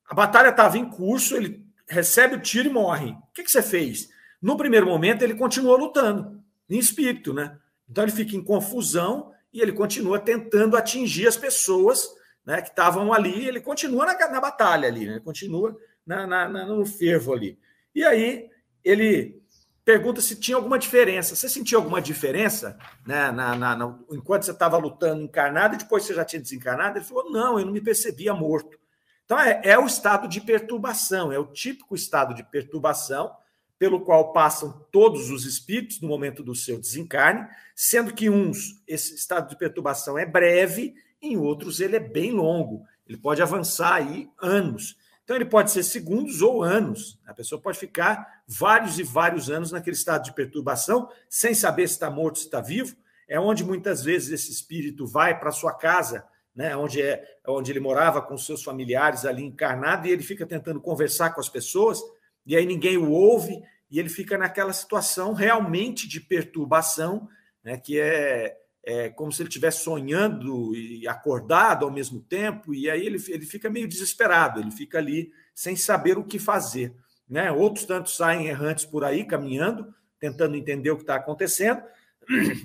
[0.10, 3.12] A batalha estava em curso, ele recebe o tiro e morre.
[3.12, 4.10] O que, que você fez?
[4.42, 7.58] No primeiro momento, ele continua lutando, em espírito, né?
[7.90, 12.10] Então ele fica em confusão e ele continua tentando atingir as pessoas
[12.46, 13.48] né, que estavam ali.
[13.48, 15.20] Ele continua na, na batalha ali, né?
[15.20, 17.58] continua na, na, no fervo ali.
[17.94, 18.50] E aí
[18.84, 19.42] ele
[19.84, 21.36] pergunta se tinha alguma diferença.
[21.36, 26.14] Você sentiu alguma diferença né, na, na, enquanto você estava lutando encarnado e depois você
[26.14, 26.98] já tinha desencarnado?
[26.98, 28.78] Ele falou: não, eu não me percebia morto.
[29.24, 33.32] Então é, é o estado de perturbação, é o típico estado de perturbação
[33.78, 39.16] pelo qual passam todos os espíritos no momento do seu desencarne, sendo que uns esse
[39.16, 42.86] estado de perturbação é breve, em outros ele é bem longo.
[43.08, 44.98] Ele pode avançar aí anos.
[45.24, 47.20] Então ele pode ser segundos ou anos.
[47.26, 51.96] A pessoa pode ficar vários e vários anos naquele estado de perturbação, sem saber se
[51.96, 52.96] está morto, se está vivo.
[53.28, 56.24] É onde muitas vezes esse espírito vai para sua casa,
[56.56, 60.80] né, onde é onde ele morava com seus familiares ali encarnado e ele fica tentando
[60.80, 62.02] conversar com as pessoas
[62.46, 67.28] e aí ninguém o ouve, e ele fica naquela situação realmente de perturbação,
[67.64, 72.90] né, que é, é como se ele estivesse sonhando e acordado ao mesmo tempo, e
[72.90, 76.94] aí ele, ele fica meio desesperado, ele fica ali sem saber o que fazer.
[77.28, 77.52] Né?
[77.52, 81.82] Outros tantos saem errantes por aí, caminhando, tentando entender o que está acontecendo,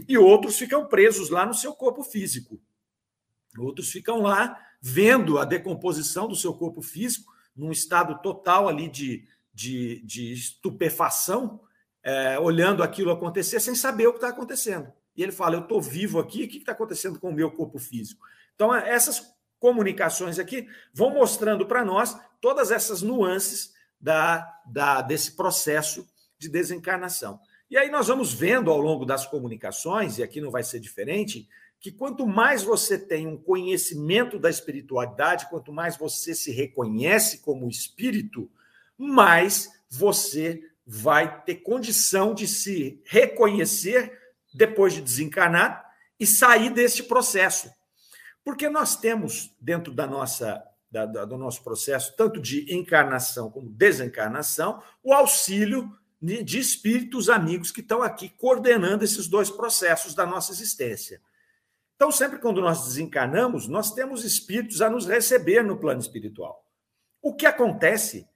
[0.08, 2.60] e outros ficam presos lá no seu corpo físico.
[3.58, 9.26] Outros ficam lá vendo a decomposição do seu corpo físico, num estado total ali de,
[9.60, 11.60] de, de estupefação,
[12.02, 14.90] é, olhando aquilo acontecer sem saber o que está acontecendo.
[15.14, 17.78] E ele fala: Eu estou vivo aqui, o que está acontecendo com o meu corpo
[17.78, 18.24] físico?
[18.54, 26.08] Então, essas comunicações aqui vão mostrando para nós todas essas nuances da, da, desse processo
[26.38, 27.38] de desencarnação.
[27.70, 31.46] E aí nós vamos vendo ao longo das comunicações, e aqui não vai ser diferente,
[31.78, 37.68] que quanto mais você tem um conhecimento da espiritualidade, quanto mais você se reconhece como
[37.68, 38.50] espírito,
[39.00, 44.12] mais você vai ter condição de se reconhecer
[44.52, 47.70] depois de desencarnar e sair deste processo.
[48.44, 53.70] Porque nós temos dentro da nossa da, da, do nosso processo, tanto de encarnação como
[53.70, 55.88] desencarnação, o auxílio
[56.20, 61.22] de espíritos amigos que estão aqui coordenando esses dois processos da nossa existência.
[61.94, 66.66] Então, sempre quando nós desencarnamos, nós temos espíritos a nos receber no plano espiritual.
[67.22, 68.28] O que acontece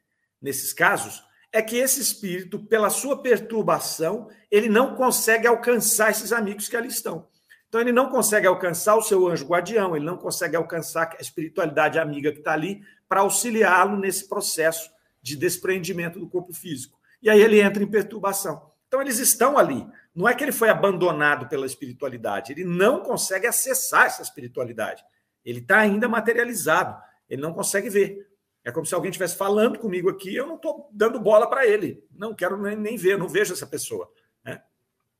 [0.44, 6.68] nesses casos é que esse espírito, pela sua perturbação, ele não consegue alcançar esses amigos
[6.68, 7.28] que ali estão.
[7.68, 11.98] Então, ele não consegue alcançar o seu anjo guardião, ele não consegue alcançar a espiritualidade
[11.98, 14.90] amiga que está ali para auxiliá-lo nesse processo
[15.22, 16.98] de desprendimento do corpo físico.
[17.22, 18.70] E aí ele entra em perturbação.
[18.86, 19.86] Então, eles estão ali.
[20.14, 25.02] Não é que ele foi abandonado pela espiritualidade, ele não consegue acessar essa espiritualidade.
[25.44, 28.33] Ele está ainda materializado, ele não consegue ver.
[28.64, 32.02] É como se alguém estivesse falando comigo aqui, eu não estou dando bola para ele.
[32.10, 34.10] Não quero nem, nem, ver, não vejo essa pessoa.
[34.42, 34.62] Né?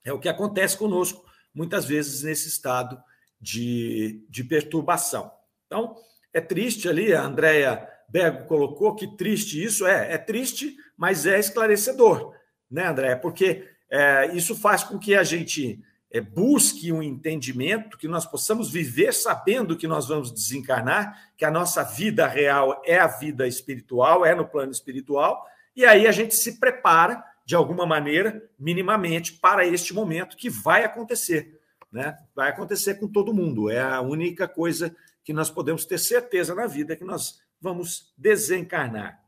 [0.02, 2.98] É o que acontece conosco, muitas vezes, nesse estado
[3.38, 5.30] de, de perturbação.
[5.66, 5.96] Então,
[6.32, 10.14] é triste ali, a Andrea Bergo colocou que triste isso é.
[10.14, 12.34] É triste, mas é esclarecedor,
[12.70, 13.16] né, André?
[13.16, 15.82] Porque é, isso faz com que a gente
[16.14, 21.50] é, busque um entendimento, que nós possamos viver sabendo que nós vamos desencarnar, que a
[21.50, 26.36] nossa vida real é a vida espiritual, é no plano espiritual, e aí a gente
[26.36, 31.60] se prepara, de alguma maneira, minimamente, para este momento que vai acontecer.
[31.90, 32.16] Né?
[32.32, 33.68] Vai acontecer com todo mundo.
[33.68, 38.14] É a única coisa que nós podemos ter certeza na vida, é que nós vamos
[38.16, 39.20] desencarnar.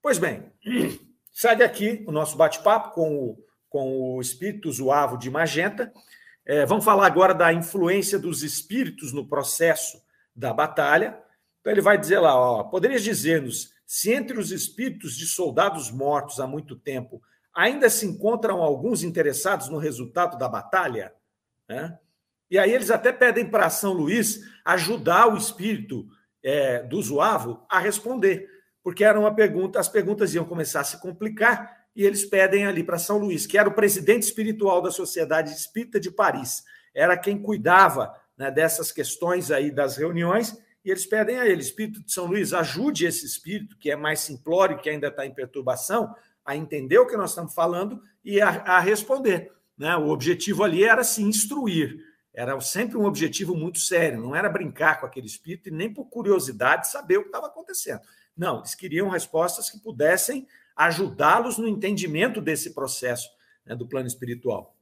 [0.00, 0.52] Pois bem,
[1.32, 5.92] sai daqui o nosso bate-papo com o com o espírito zoavo de Magenta.
[6.44, 10.00] É, vamos falar agora da influência dos espíritos no processo
[10.34, 11.18] da batalha.
[11.60, 16.40] Então, ele vai dizer lá: ó, poderias dizer-nos se entre os espíritos de soldados mortos
[16.40, 17.22] há muito tempo
[17.54, 21.14] ainda se encontram alguns interessados no resultado da batalha?
[21.68, 21.98] Né?
[22.50, 26.06] E aí eles até pedem para São Luís ajudar o espírito
[26.42, 28.48] é, do Zoavo a responder,
[28.82, 32.84] porque era uma pergunta, as perguntas iam começar a se complicar e eles pedem ali
[32.84, 36.62] para São Luís, que era o presidente espiritual da Sociedade Espírita de Paris,
[36.94, 42.04] era quem cuidava né, dessas questões aí das reuniões, e eles pedem a ele, Espírito
[42.04, 46.14] de São Luís, ajude esse espírito que é mais simplório, que ainda está em perturbação,
[46.44, 49.50] a entender o que nós estamos falando e a, a responder.
[49.76, 49.96] Né?
[49.96, 51.98] O objetivo ali era se instruir,
[52.32, 56.04] era sempre um objetivo muito sério, não era brincar com aquele espírito e nem por
[56.04, 58.02] curiosidade saber o que estava acontecendo.
[58.36, 60.46] Não, eles queriam respostas que pudessem
[60.76, 63.28] ajudá-los no entendimento desse processo
[63.64, 64.76] né, do plano espiritual.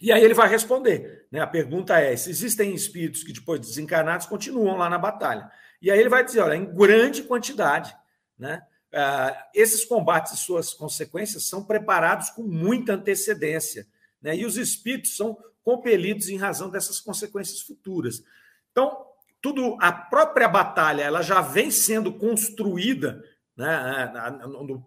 [0.00, 1.26] E aí ele vai responder.
[1.30, 1.40] Né?
[1.40, 5.50] A pergunta é: se existem espíritos que, depois desencarnados, continuam lá na batalha.
[5.80, 7.94] E aí ele vai dizer: olha, em grande quantidade.
[8.36, 8.60] Né?
[8.92, 13.86] Uh, esses combates e suas consequências são preparados com muita antecedência.
[14.20, 14.36] Né?
[14.36, 18.24] E os espíritos são compelidos em razão dessas consequências futuras.
[18.72, 19.06] Então,
[19.40, 23.22] tudo a própria batalha ela já vem sendo construída
[23.62, 24.12] né,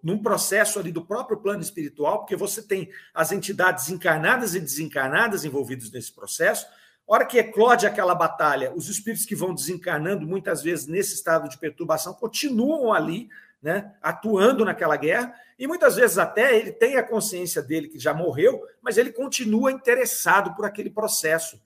[0.03, 5.45] num processo ali do próprio plano espiritual, porque você tem as entidades encarnadas e desencarnadas
[5.45, 6.67] envolvidas nesse processo.
[7.07, 11.57] Hora que eclode aquela batalha, os espíritos que vão desencarnando, muitas vezes nesse estado de
[11.57, 13.29] perturbação, continuam ali,
[13.61, 18.13] né, atuando naquela guerra, e muitas vezes até ele tem a consciência dele que já
[18.13, 21.61] morreu, mas ele continua interessado por aquele processo,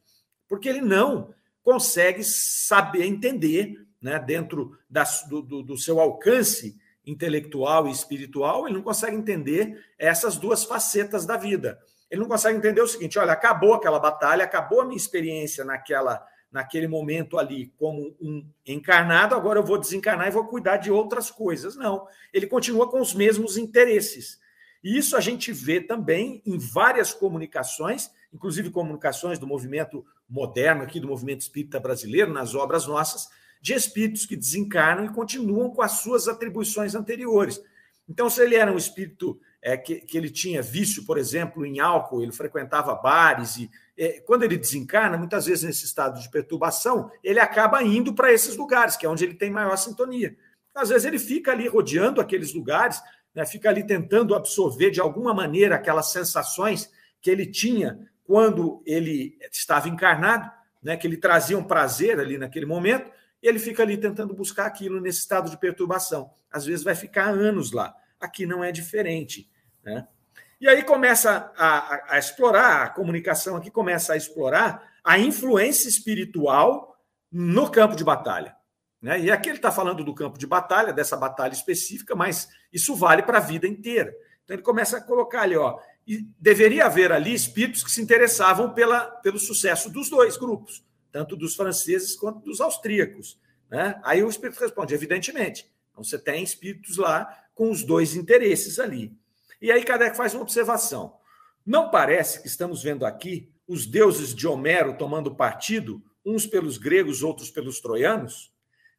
[0.47, 6.78] porque ele não consegue saber entender, né, dentro da, do, do, do seu alcance
[7.09, 11.79] intelectual e espiritual, ele não consegue entender essas duas facetas da vida.
[12.09, 16.25] Ele não consegue entender o seguinte: olha, acabou aquela batalha, acabou a minha experiência naquela
[16.51, 21.29] naquele momento ali como um encarnado, agora eu vou desencarnar e vou cuidar de outras
[21.29, 21.75] coisas.
[21.75, 24.39] Não, ele continua com os mesmos interesses.
[24.83, 30.99] E isso a gente vê também em várias comunicações, inclusive comunicações do movimento moderno aqui,
[30.99, 33.29] do movimento espírita brasileiro, nas obras nossas,
[33.61, 37.61] de espíritos que desencarnam e continuam com as suas atribuições anteriores.
[38.07, 41.79] Então, se ele era um espírito é, que, que ele tinha vício, por exemplo, em
[41.79, 47.11] álcool, ele frequentava bares e é, quando ele desencarna, muitas vezes nesse estado de perturbação,
[47.21, 50.35] ele acaba indo para esses lugares, que é onde ele tem maior sintonia.
[50.73, 53.01] Às vezes ele fica ali rodeando aqueles lugares,
[53.35, 56.89] né, fica ali tentando absorver de alguma maneira aquelas sensações
[57.21, 60.49] que ele tinha quando ele estava encarnado,
[60.81, 64.65] né, que ele trazia um prazer ali naquele momento, e ele fica ali tentando buscar
[64.65, 66.31] aquilo nesse estado de perturbação.
[66.51, 67.95] Às vezes vai ficar anos lá.
[68.19, 69.49] Aqui não é diferente.
[69.83, 70.07] Né?
[70.59, 75.87] E aí começa a, a, a, explorar, a comunicação aqui começa a explorar a influência
[75.87, 76.97] espiritual
[77.31, 78.55] no campo de batalha.
[79.01, 79.21] Né?
[79.21, 83.23] E aqui ele está falando do campo de batalha, dessa batalha específica, mas isso vale
[83.23, 84.13] para a vida inteira.
[84.43, 88.73] Então ele começa a colocar ali, ó, e deveria haver ali espíritos que se interessavam
[88.73, 93.39] pela, pelo sucesso dos dois grupos, tanto dos franceses quanto dos austríacos.
[93.69, 93.99] Né?
[94.03, 95.69] Aí o espírito responde, evidentemente.
[95.91, 99.13] Então você tem espíritos lá com os dois interesses ali.
[99.61, 101.17] E aí Kardec faz uma observação.
[101.65, 107.21] Não parece que estamos vendo aqui os deuses de Homero tomando partido, uns pelos gregos,
[107.21, 108.51] outros pelos troianos?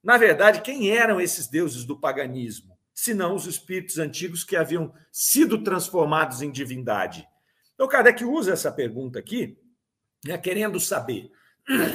[0.02, 2.78] Na verdade, quem eram esses deuses do paganismo?
[2.94, 7.26] Senão os espíritos antigos que haviam sido transformados em divindade.
[7.74, 9.58] Então, Kardec usa essa pergunta aqui,
[10.24, 11.30] né, querendo saber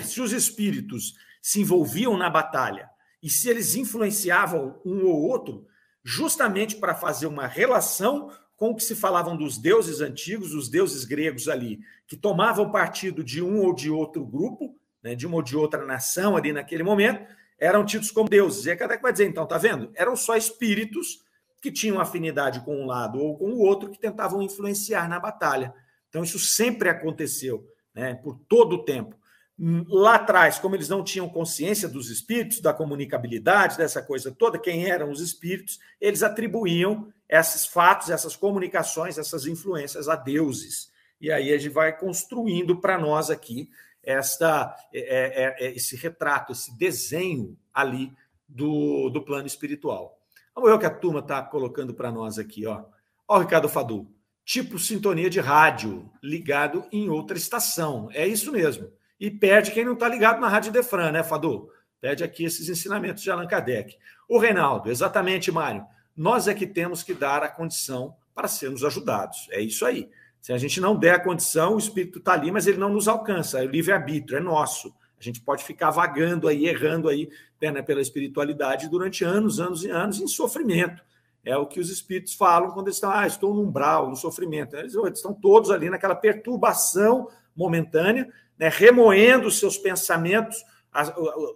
[0.04, 2.90] se os espíritos se envolviam na batalha
[3.22, 5.66] e se eles influenciavam um ou outro,
[6.04, 11.04] justamente para fazer uma relação com o que se falavam dos deuses antigos, os deuses
[11.04, 15.42] gregos ali, que tomavam partido de um ou de outro grupo, né, de uma ou
[15.42, 17.26] de outra nação ali naquele momento,
[17.60, 18.66] eram tidos como deuses.
[18.66, 19.92] E aí Kardec vai dizer, então, tá vendo?
[19.96, 21.24] Eram só espíritos
[21.62, 25.74] que tinham afinidade com um lado ou com o outro, que tentavam influenciar na batalha.
[26.10, 29.18] Então, isso sempre aconteceu, né, por todo o tempo.
[29.58, 34.90] Lá atrás, como eles não tinham consciência dos espíritos, da comunicabilidade, dessa coisa toda, quem
[34.90, 40.92] eram os espíritos, eles atribuíam esses fatos, essas comunicações, essas influências a deuses.
[41.22, 43.70] E aí a gente vai construindo para nós aqui
[44.04, 48.14] esta, é, é, é, esse retrato, esse desenho ali
[48.48, 50.20] do, do plano espiritual.
[50.54, 52.66] Vamos ver o que a turma está colocando para nós aqui.
[52.66, 52.84] Ó.
[53.28, 54.08] ó, Ricardo Fadu,
[54.44, 58.10] tipo sintonia de rádio, ligado em outra estação.
[58.14, 58.92] É isso mesmo.
[59.20, 61.70] E perde quem não está ligado na Rádio Defran, né, Fadu?
[62.02, 63.98] Pede aqui esses ensinamentos de Allan Kardec.
[64.28, 69.48] O Reinaldo, exatamente, Mário nós é que temos que dar a condição para sermos ajudados.
[69.52, 70.10] É isso aí.
[70.42, 73.08] Se a gente não der a condição, o espírito está ali, mas ele não nos
[73.08, 73.60] alcança.
[73.60, 74.94] É o livre-arbítrio, é nosso.
[75.20, 77.30] A gente pode ficar vagando aí, errando aí
[77.62, 81.04] né, pela espiritualidade durante anos, anos e anos em sofrimento.
[81.44, 84.76] É o que os espíritos falam quando eles estão, ah, estou no umbral, no sofrimento.
[84.76, 91.10] Eles estão todos ali naquela perturbação momentânea, né, remoendo os seus pensamentos, as,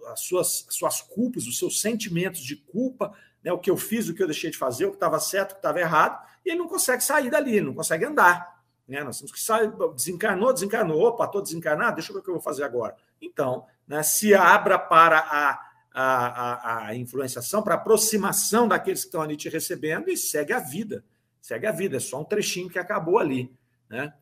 [0.08, 4.08] as, suas, as suas culpas, os seus sentimentos de culpa, né, o que eu fiz,
[4.08, 6.50] o que eu deixei de fazer, o que estava certo, o que estava errado, e
[6.50, 8.60] ele não consegue sair dali, não consegue andar.
[8.86, 9.02] Né?
[9.02, 12.34] Nós temos que sair, desencarnou, desencarnou, opa, estou desencarnado, deixa eu ver o que eu
[12.34, 12.94] vou fazer agora.
[13.20, 19.08] Então, né, se abra para a, a, a, a influenciação, para a aproximação daqueles que
[19.08, 21.04] estão ali te recebendo e segue a vida.
[21.40, 23.50] Segue a vida, é só um trechinho que acabou ali.
[23.88, 24.12] Né?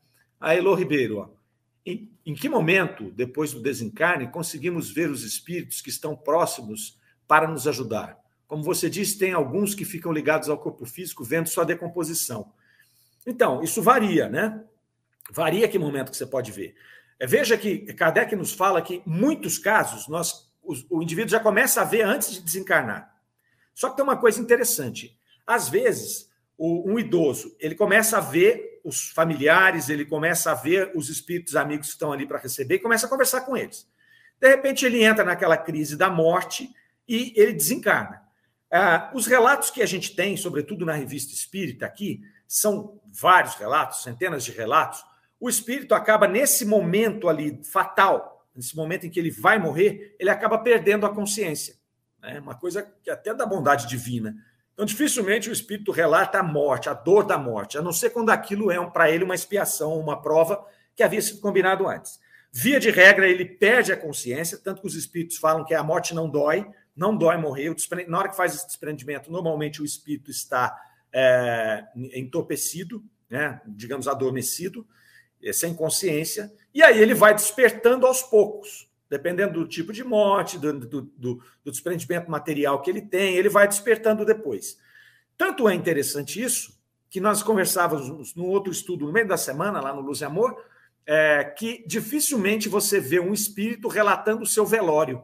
[0.40, 1.37] A Elo Ribeiro, ó.
[1.88, 7.48] Em, em que momento, depois do desencarne, conseguimos ver os espíritos que estão próximos para
[7.48, 8.18] nos ajudar?
[8.46, 12.52] Como você disse, tem alguns que ficam ligados ao corpo físico vendo sua decomposição.
[13.26, 14.62] Então, isso varia, né?
[15.30, 16.74] Varia que momento que você pode ver.
[17.18, 21.40] É, veja que Kardec nos fala que, em muitos casos, nós, o, o indivíduo já
[21.40, 23.16] começa a ver antes de desencarnar.
[23.74, 25.18] Só que tem uma coisa interessante.
[25.46, 30.90] Às vezes, o, um idoso ele começa a ver os familiares, ele começa a ver
[30.94, 33.86] os espíritos amigos que estão ali para receber e começa a conversar com eles.
[34.40, 36.74] De repente, ele entra naquela crise da morte
[37.06, 38.22] e ele desencarna.
[38.70, 44.02] Ah, os relatos que a gente tem, sobretudo na revista Espírita aqui, são vários relatos,
[44.02, 45.04] centenas de relatos.
[45.38, 50.30] O espírito acaba, nesse momento ali fatal, nesse momento em que ele vai morrer, ele
[50.30, 51.76] acaba perdendo a consciência.
[52.22, 54.34] É uma coisa que até da bondade divina.
[54.78, 58.30] Então, dificilmente o espírito relata a morte, a dor da morte, a não ser quando
[58.30, 60.64] aquilo é para ele uma expiação, uma prova
[60.94, 62.20] que havia sido combinado antes.
[62.52, 66.14] Via de regra, ele perde a consciência, tanto que os espíritos falam que a morte
[66.14, 66.64] não dói,
[66.94, 67.74] não dói morrer.
[68.06, 70.72] Na hora que faz esse desprendimento, normalmente o espírito está
[71.12, 74.86] é, entorpecido, né, digamos, adormecido,
[75.42, 80.58] é, sem consciência, e aí ele vai despertando aos poucos dependendo do tipo de morte,
[80.58, 84.78] do, do, do, do, desprendimento material que ele tem, ele vai despertando depois.
[85.36, 86.78] Tanto é interessante isso,
[87.10, 90.62] que nós conversávamos no outro estudo, no meio da semana, lá no Luz e Amor,
[91.06, 95.22] é, que dificilmente você vê um espírito relatando o seu velório.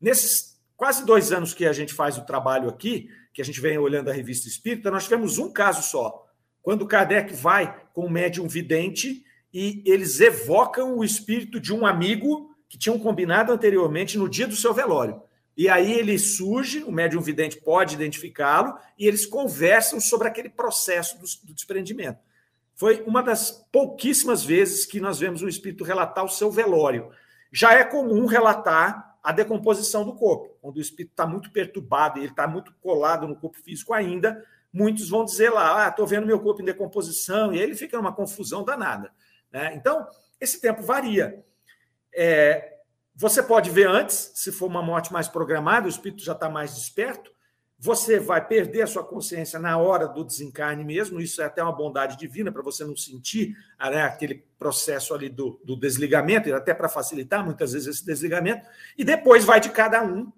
[0.00, 3.76] Nesses quase dois anos que a gente faz o trabalho aqui, que a gente vem
[3.76, 6.26] olhando a revista espírita, nós tivemos um caso só.
[6.62, 12.55] Quando Kardec vai com o médium vidente e eles evocam o espírito de um amigo
[12.68, 15.22] que tinham combinado anteriormente no dia do seu velório.
[15.56, 21.18] E aí ele surge, o médium vidente pode identificá-lo, e eles conversam sobre aquele processo
[21.18, 22.18] do, do, desprendimento.
[22.74, 27.10] Foi uma das pouquíssimas vezes que nós vemos um espírito relatar o seu velório.
[27.50, 32.28] Já é comum relatar a decomposição do corpo, quando o espírito está muito perturbado ele
[32.28, 36.38] está muito colado no corpo físico ainda, muitos vão dizer lá, ah, estou vendo meu
[36.38, 39.10] corpo em decomposição, e aí ele fica numa confusão danada.
[39.50, 39.74] Né?
[39.74, 40.06] Então,
[40.38, 41.42] esse tempo varia.
[42.16, 42.76] É,
[43.14, 46.74] você pode ver antes, se for uma morte mais programada, o espírito já está mais
[46.74, 47.30] desperto.
[47.78, 51.20] Você vai perder a sua consciência na hora do desencarne mesmo.
[51.20, 55.60] Isso é até uma bondade divina para você não sentir né, aquele processo ali do,
[55.62, 58.66] do desligamento, até para facilitar muitas vezes esse desligamento.
[58.96, 60.32] E depois vai de cada um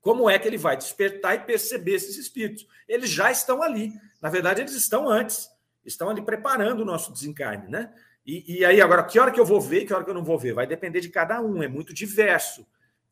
[0.00, 2.66] como é que ele vai despertar e perceber esses espíritos.
[2.88, 3.92] Eles já estão ali.
[4.20, 5.50] Na verdade, eles estão antes,
[5.84, 7.92] estão ali preparando o nosso desencarne, né?
[8.26, 10.24] E, e, aí, agora, que hora que eu vou ver que hora que eu não
[10.24, 10.54] vou ver?
[10.54, 12.66] Vai depender de cada um, é muito diverso.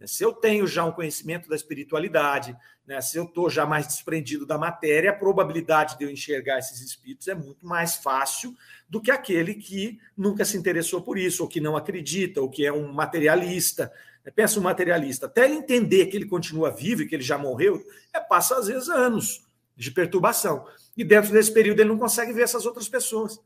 [0.07, 4.45] Se eu tenho já um conhecimento da espiritualidade, né, se eu estou já mais desprendido
[4.45, 8.55] da matéria, a probabilidade de eu enxergar esses espíritos é muito mais fácil
[8.89, 12.67] do que aquele que nunca se interessou por isso, ou que não acredita, ou que
[12.67, 13.93] é um materialista.
[14.35, 17.85] Pensa um materialista, até ele entender que ele continua vivo e que ele já morreu,
[18.13, 19.47] é, passa às vezes anos
[19.77, 20.67] de perturbação.
[20.97, 23.41] E dentro desse período ele não consegue ver essas outras pessoas.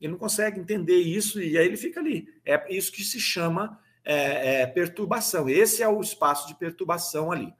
[0.00, 2.28] Ele não consegue entender isso e aí ele fica ali.
[2.44, 5.48] É isso que se chama é, é, perturbação.
[5.48, 7.52] Esse é o espaço de perturbação ali.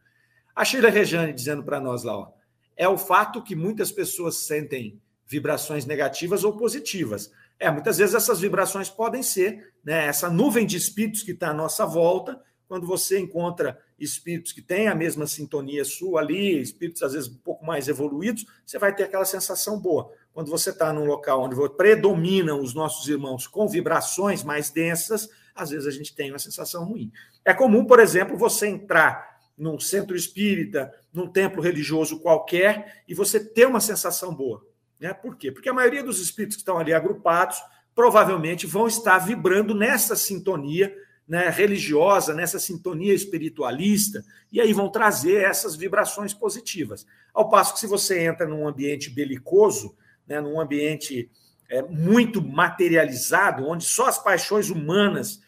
[0.54, 2.32] A Sheila Rejane dizendo para nós lá, ó,
[2.76, 7.30] é o fato que muitas pessoas sentem vibrações negativas ou positivas.
[7.58, 11.54] É, muitas vezes essas vibrações podem ser né, essa nuvem de espíritos que está à
[11.54, 17.14] nossa volta, quando você encontra espíritos que têm a mesma sintonia sua ali, espíritos às
[17.14, 20.12] vezes um pouco mais evoluídos, você vai ter aquela sensação boa.
[20.32, 25.70] Quando você está num local onde predominam os nossos irmãos com vibrações mais densas, às
[25.70, 27.10] vezes a gente tem uma sensação ruim.
[27.44, 33.40] É comum, por exemplo, você entrar num centro espírita, num templo religioso qualquer, e você
[33.40, 34.64] ter uma sensação boa.
[35.00, 35.12] Né?
[35.12, 35.50] Por quê?
[35.50, 37.60] Porque a maioria dos espíritos que estão ali agrupados
[37.94, 40.94] provavelmente vão estar vibrando nessa sintonia
[41.26, 47.04] né, religiosa, nessa sintonia espiritualista, e aí vão trazer essas vibrações positivas.
[47.34, 49.94] Ao passo que, se você entra num ambiente belicoso,
[50.28, 51.30] né, num ambiente
[51.68, 55.40] é, muito materializado, onde só as paixões humanas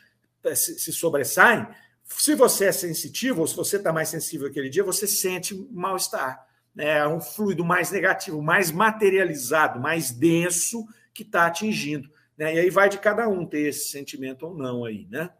[0.44, 1.66] é, se, se sobressaem,
[2.04, 6.44] se você é sensitivo, ou se você está mais sensível aquele dia, você sente mal-estar.
[6.76, 12.10] é um fluido mais negativo, mais materializado, mais denso que está atingindo.
[12.36, 12.56] Né?
[12.56, 15.30] E aí vai de cada um ter esse sentimento ou não aí, né?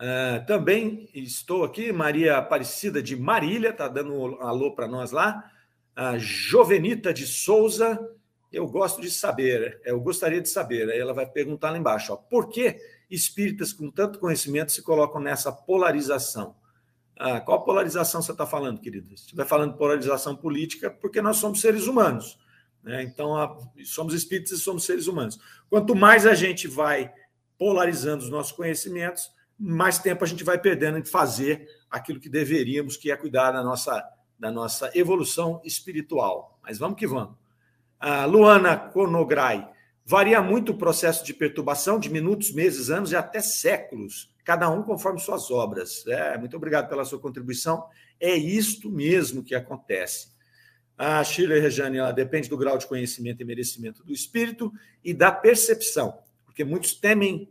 [0.00, 5.50] Uh, também estou aqui, Maria Aparecida de Marília, está dando um alô para nós lá.
[6.00, 8.00] A Jovenita de Souza,
[8.50, 10.88] eu gosto de saber, eu gostaria de saber.
[10.88, 12.78] Aí ela vai perguntar lá embaixo: ó, por que
[13.10, 16.56] espíritas com tanto conhecimento se colocam nessa polarização?
[17.18, 19.08] Ah, qual polarização você está falando, querida?
[19.08, 22.38] Se estiver falando polarização política, porque nós somos seres humanos.
[22.82, 23.02] Né?
[23.02, 25.38] Então, somos espíritos e somos seres humanos.
[25.68, 27.12] Quanto mais a gente vai
[27.58, 32.96] polarizando os nossos conhecimentos, mais tempo a gente vai perdendo em fazer aquilo que deveríamos,
[32.96, 34.02] que é cuidar da nossa,
[34.40, 36.58] da nossa evolução espiritual.
[36.62, 37.36] Mas vamos que vamos.
[38.00, 39.68] A Luana Conograi.
[40.04, 44.82] Varia muito o processo de perturbação, de minutos, meses, anos e até séculos, cada um
[44.82, 46.04] conforme suas obras.
[46.08, 47.86] É, muito obrigado pela sua contribuição.
[48.18, 50.30] É isto mesmo que acontece.
[50.98, 54.72] A Shirley Rejane, ela depende do grau de conhecimento e merecimento do espírito
[55.04, 57.48] e da percepção, porque muitos temem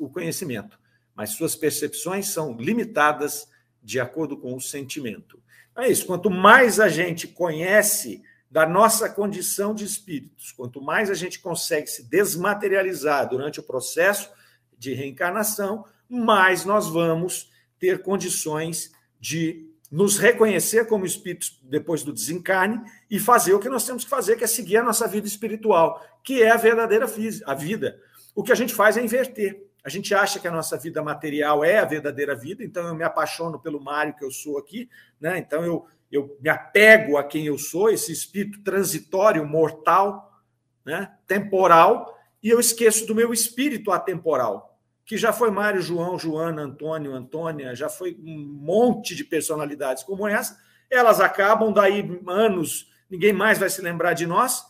[0.00, 0.78] o conhecimento
[1.16, 3.48] mas suas percepções são limitadas
[3.82, 5.42] de acordo com o sentimento.
[5.76, 6.06] É isso.
[6.06, 11.88] Quanto mais a gente conhece da nossa condição de espíritos, quanto mais a gente consegue
[11.88, 14.30] se desmaterializar durante o processo
[14.78, 22.80] de reencarnação, mais nós vamos ter condições de nos reconhecer como espíritos depois do desencarne
[23.10, 26.04] e fazer o que nós temos que fazer, que é seguir a nossa vida espiritual,
[26.24, 27.06] que é a verdadeira
[27.44, 28.00] a vida.
[28.34, 29.65] O que a gente faz é inverter.
[29.86, 33.04] A gente acha que a nossa vida material é a verdadeira vida, então eu me
[33.04, 35.38] apaixono pelo Mário que eu sou aqui, né?
[35.38, 40.42] Então eu, eu me apego a quem eu sou, esse espírito transitório, mortal,
[40.84, 41.12] né?
[41.24, 47.14] temporal, e eu esqueço do meu espírito atemporal, que já foi Mário, João, Joana, Antônio,
[47.14, 50.58] Antônia, já foi um monte de personalidades como essa.
[50.90, 54.64] Elas acabam, daí anos, ninguém mais vai se lembrar de nós,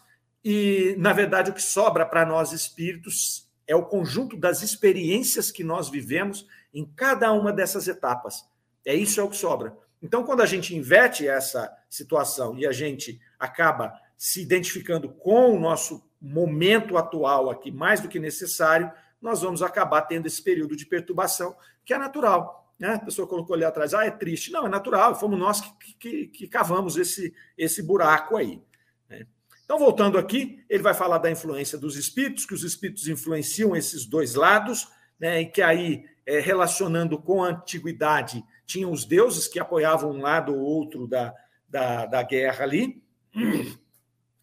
[0.44, 5.64] e, na verdade, o que sobra para nós espíritos é o conjunto das experiências que
[5.64, 8.44] nós vivemos em cada uma dessas etapas.
[8.84, 9.76] É isso é o que sobra.
[10.02, 15.58] Então, quando a gente inverte essa situação e a gente acaba se identificando com o
[15.58, 18.90] nosso momento atual aqui, mais do que necessário,
[19.20, 22.72] nós vamos acabar tendo esse período de perturbação, que é natural.
[22.78, 22.94] Né?
[22.94, 24.52] A pessoa colocou ali atrás, ah, é triste.
[24.52, 28.62] Não, é natural, fomos nós que, que, que cavamos esse, esse buraco aí.
[29.08, 29.26] Né?
[29.66, 34.06] Então, voltando aqui, ele vai falar da influência dos espíritos, que os espíritos influenciam esses
[34.06, 34.88] dois lados,
[35.18, 40.20] né, e que aí, é, relacionando com a antiguidade, tinham os deuses que apoiavam um
[40.20, 41.34] lado ou outro da,
[41.68, 43.02] da, da guerra ali.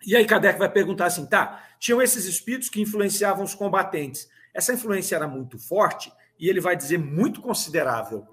[0.06, 4.28] E aí Kardec vai perguntar assim, tá, tinham esses espíritos que influenciavam os combatentes.
[4.54, 8.28] Essa influência era muito forte e ele vai dizer muito considerável.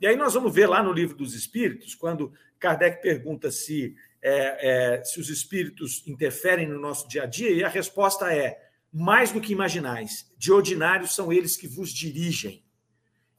[0.00, 4.96] E aí nós vamos ver lá no livro dos espíritos, quando Kardec pergunta se é,
[4.98, 8.58] é, se os espíritos interferem no nosso dia a dia, e a resposta é:
[8.92, 12.64] mais do que imaginais, de ordinário são eles que vos dirigem.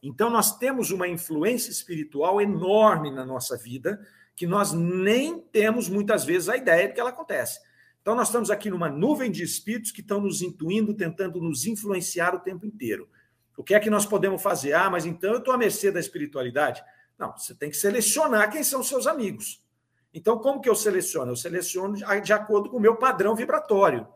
[0.01, 3.99] Então, nós temos uma influência espiritual enorme na nossa vida,
[4.35, 7.59] que nós nem temos muitas vezes a ideia de que ela acontece.
[8.01, 12.33] Então, nós estamos aqui numa nuvem de espíritos que estão nos intuindo, tentando nos influenciar
[12.33, 13.09] o tempo inteiro.
[13.57, 14.71] O que é que nós podemos fazer?
[14.71, 16.81] Ah, mas então eu estou à mercê da espiritualidade.
[17.17, 19.61] Não, você tem que selecionar quem são seus amigos.
[20.13, 21.31] Então, como que eu seleciono?
[21.31, 24.07] Eu seleciono de acordo com o meu padrão vibratório.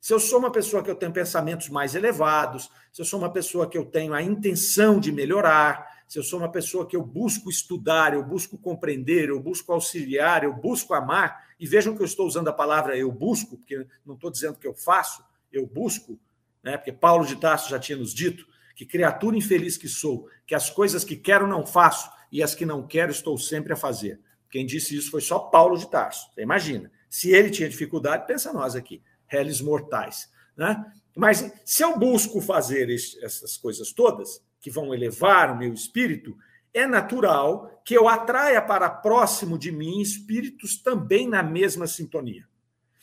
[0.00, 3.32] Se eu sou uma pessoa que eu tenho pensamentos mais elevados, se eu sou uma
[3.32, 7.02] pessoa que eu tenho a intenção de melhorar, se eu sou uma pessoa que eu
[7.04, 12.06] busco estudar, eu busco compreender, eu busco auxiliar, eu busco amar, e vejam que eu
[12.06, 16.18] estou usando a palavra eu busco, porque não estou dizendo que eu faço, eu busco,
[16.62, 16.76] né?
[16.76, 20.68] porque Paulo de Tarso já tinha nos dito que criatura infeliz que sou, que as
[20.68, 24.20] coisas que quero não faço e as que não quero estou sempre a fazer.
[24.52, 26.30] Quem disse isso foi só Paulo de Tarso.
[26.34, 26.92] Você imagina.
[27.08, 30.30] Se ele tinha dificuldade, pensa nós aqui, réis mortais.
[30.54, 30.84] Né?
[31.16, 36.36] Mas se eu busco fazer essas coisas todas, que vão elevar o meu espírito,
[36.74, 42.46] é natural que eu atraia para próximo de mim espíritos também na mesma sintonia.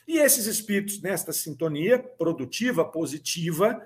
[0.08, 3.86] E esses espíritos, nesta sintonia produtiva, positiva,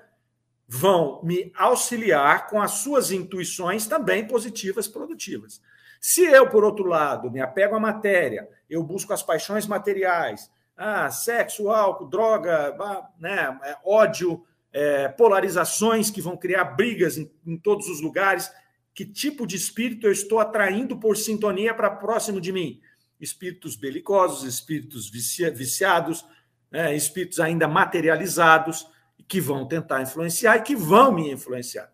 [0.68, 5.62] vão me auxiliar com as suas intuições também positivas, produtivas.
[6.06, 11.10] Se eu, por outro lado, me apego à matéria, eu busco as paixões materiais, ah,
[11.10, 12.76] sexo, álcool, droga,
[13.18, 14.44] né, é, ódio,
[14.74, 18.52] é, polarizações que vão criar brigas em, em todos os lugares,
[18.94, 22.82] que tipo de espírito eu estou atraindo por sintonia para próximo de mim?
[23.18, 26.26] Espíritos belicosos, espíritos viciados,
[26.70, 28.86] né, espíritos ainda materializados,
[29.26, 31.93] que vão tentar influenciar e que vão me influenciar.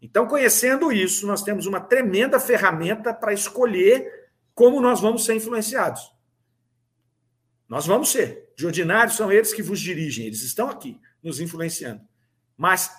[0.00, 6.12] Então, conhecendo isso, nós temos uma tremenda ferramenta para escolher como nós vamos ser influenciados.
[7.68, 8.52] Nós vamos ser.
[8.56, 12.00] De ordinário, são eles que vos dirigem, eles estão aqui, nos influenciando.
[12.56, 12.90] Mas,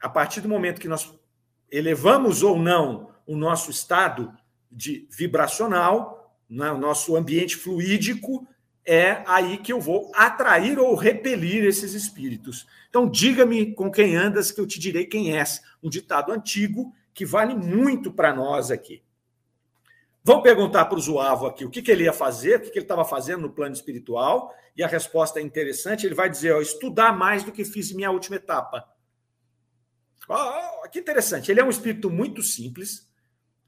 [0.00, 1.12] a partir do momento que nós
[1.70, 4.32] elevamos ou não o nosso estado
[4.70, 8.46] de vibracional, né, o nosso ambiente fluídico,
[8.88, 12.66] é aí que eu vou atrair ou repelir esses espíritos.
[12.88, 15.60] Então, diga-me com quem andas, que eu te direi quem és.
[15.82, 19.02] Um ditado antigo que vale muito para nós aqui.
[20.24, 22.78] Vamos perguntar para o Zuavo aqui o que, que ele ia fazer, o que, que
[22.78, 26.06] ele estava fazendo no plano espiritual, e a resposta é interessante.
[26.06, 28.88] Ele vai dizer: ó, estudar mais do que fiz em minha última etapa.
[30.90, 31.50] Que interessante.
[31.50, 33.06] Ele é um espírito muito simples,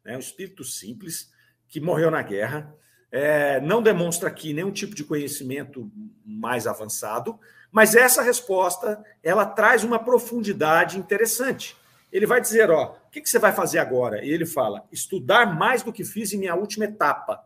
[0.02, 1.30] né, um espírito simples,
[1.68, 2.74] que morreu na guerra,
[3.12, 5.90] é, não demonstra aqui nenhum tipo de conhecimento
[6.24, 7.38] mais avançado,
[7.70, 11.76] mas essa resposta ela traz uma profundidade interessante.
[12.12, 14.24] Ele vai dizer: ó, o que, que você vai fazer agora?
[14.24, 17.44] E ele fala: estudar mais do que fiz em minha última etapa.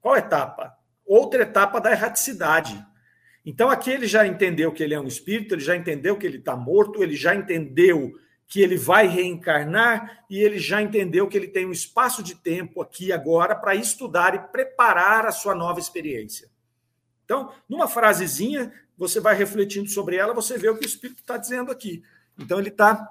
[0.00, 0.76] Qual etapa?
[1.04, 2.84] Outra etapa da erraticidade.
[3.44, 6.38] Então aqui ele já entendeu que ele é um espírito, ele já entendeu que ele
[6.38, 8.12] está morto, ele já entendeu
[8.50, 12.82] que ele vai reencarnar e ele já entendeu que ele tem um espaço de tempo
[12.82, 16.50] aqui agora para estudar e preparar a sua nova experiência.
[17.24, 21.36] Então, numa frasezinha, você vai refletindo sobre ela, você vê o que o Espírito está
[21.36, 22.02] dizendo aqui.
[22.36, 23.08] Então, ele está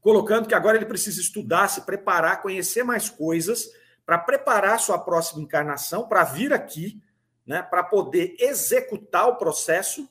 [0.00, 3.70] colocando que agora ele precisa estudar, se preparar, conhecer mais coisas
[4.04, 7.00] para preparar sua próxima encarnação, para vir aqui,
[7.46, 10.10] né, para poder executar o processo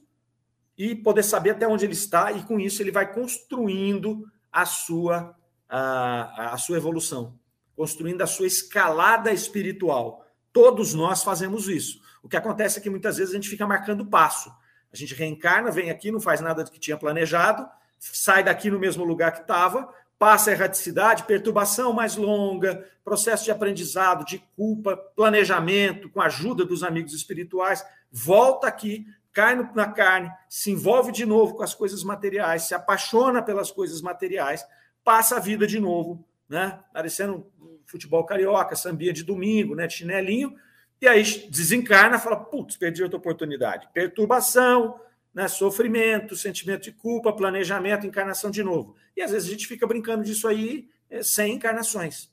[0.80, 5.36] e poder saber até onde ele está, e com isso ele vai construindo a sua,
[5.68, 7.38] a, a sua evolução,
[7.76, 10.26] construindo a sua escalada espiritual.
[10.54, 12.00] Todos nós fazemos isso.
[12.24, 14.50] O que acontece é que muitas vezes a gente fica marcando passo.
[14.92, 17.68] A gente reencarna, vem aqui, não faz nada do que tinha planejado,
[18.00, 23.52] sai daqui no mesmo lugar que estava, passa a erraticidade, perturbação mais longa, processo de
[23.52, 29.06] aprendizado, de culpa, planejamento, com a ajuda dos amigos espirituais, volta aqui,
[29.40, 34.02] cai na carne, se envolve de novo com as coisas materiais, se apaixona pelas coisas
[34.02, 34.66] materiais,
[35.02, 36.78] passa a vida de novo, né?
[36.92, 37.50] Parecendo
[37.86, 39.88] futebol carioca, sambia de domingo, né?
[39.88, 40.54] Chinelinho,
[41.02, 43.88] e aí desencarna, fala, putz, perdi outra oportunidade.
[43.94, 45.00] Perturbação,
[45.34, 45.48] né?
[45.48, 48.98] sofrimento, sentimento de culpa, planejamento, encarnação de novo.
[49.16, 52.30] E às vezes a gente fica brincando disso aí é, sem encarnações.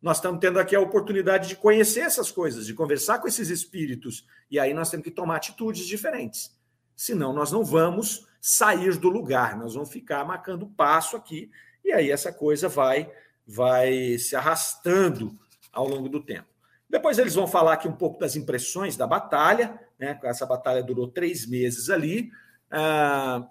[0.00, 4.26] Nós estamos tendo aqui a oportunidade de conhecer essas coisas, de conversar com esses espíritos,
[4.50, 6.58] e aí nós temos que tomar atitudes diferentes.
[6.96, 11.50] Senão, nós não vamos sair do lugar, nós vamos ficar marcando passo aqui,
[11.84, 13.10] e aí essa coisa vai,
[13.46, 15.38] vai se arrastando
[15.72, 16.48] ao longo do tempo.
[16.88, 20.18] Depois eles vão falar aqui um pouco das impressões da batalha, né?
[20.24, 22.32] Essa batalha durou três meses ali.
[22.68, 23.46] Ah,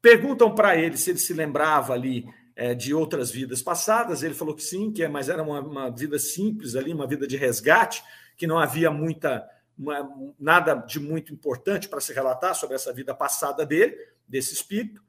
[0.00, 4.22] perguntam para ele se ele se lembrava ali é, de outras vidas passadas.
[4.22, 7.26] Ele falou que sim, que é, mas era uma, uma, vida simples ali, uma vida
[7.26, 8.02] de resgate,
[8.36, 9.46] que não havia muita
[9.76, 13.96] uma, nada de muito importante para se relatar sobre essa vida passada dele,
[14.28, 15.02] desse espírito.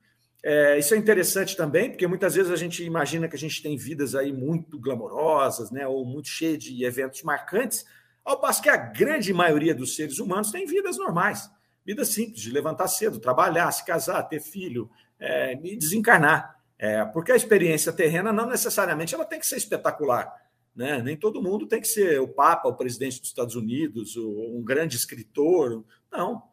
[0.46, 3.78] É, isso é interessante também, porque muitas vezes a gente imagina que a gente tem
[3.78, 7.86] vidas aí muito glamorosas, né, ou muito cheias de eventos marcantes,
[8.26, 11.50] ao passo que a grande maioria dos seres humanos tem vidas normais,
[11.86, 16.53] vidas simples, de levantar cedo, trabalhar, se casar, ter filho é, e desencarnar.
[16.84, 20.30] É, porque a experiência terrena não necessariamente ela tem que ser espetacular.
[20.76, 21.02] Né?
[21.02, 24.98] Nem todo mundo tem que ser o Papa, o presidente dos Estados Unidos, um grande
[24.98, 25.86] escritor.
[26.12, 26.44] Não.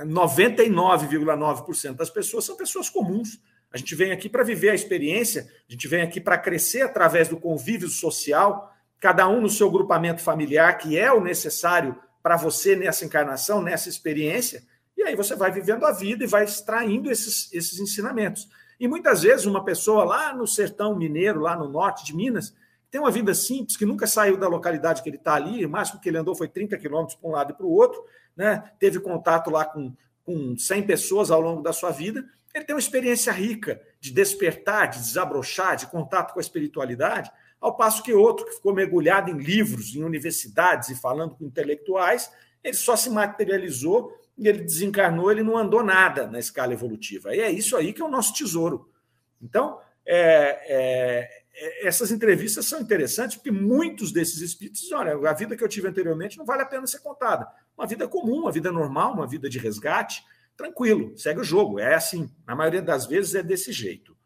[0.00, 3.40] 99,9% das pessoas são pessoas comuns.
[3.72, 7.28] A gente vem aqui para viver a experiência, a gente vem aqui para crescer através
[7.28, 8.70] do convívio social,
[9.00, 13.88] cada um no seu grupamento familiar, que é o necessário para você nessa encarnação, nessa
[13.88, 14.62] experiência,
[14.98, 18.50] e aí você vai vivendo a vida e vai extraindo esses, esses ensinamentos.
[18.82, 22.52] E muitas vezes uma pessoa lá no sertão mineiro, lá no norte de Minas,
[22.90, 26.00] tem uma vida simples, que nunca saiu da localidade que ele está ali, o máximo
[26.00, 28.04] que ele andou foi 30 quilômetros para um lado e para o outro,
[28.36, 28.72] né?
[28.80, 32.80] teve contato lá com, com 100 pessoas ao longo da sua vida, ele tem uma
[32.80, 37.30] experiência rica de despertar, de desabrochar, de contato com a espiritualidade,
[37.60, 42.32] ao passo que outro que ficou mergulhado em livros, em universidades e falando com intelectuais,
[42.64, 47.34] ele só se materializou e ele desencarnou, ele não andou nada na escala evolutiva.
[47.34, 48.90] E é isso aí que é o nosso tesouro.
[49.40, 50.18] Então, é,
[50.66, 55.62] é, é essas entrevistas são interessantes porque muitos desses espíritos dizem, olha, a vida que
[55.62, 57.46] eu tive anteriormente não vale a pena ser contada.
[57.76, 60.24] Uma vida comum, uma vida normal, uma vida de resgate,
[60.56, 61.78] tranquilo, segue o jogo.
[61.78, 64.16] É assim, na maioria das vezes é desse jeito.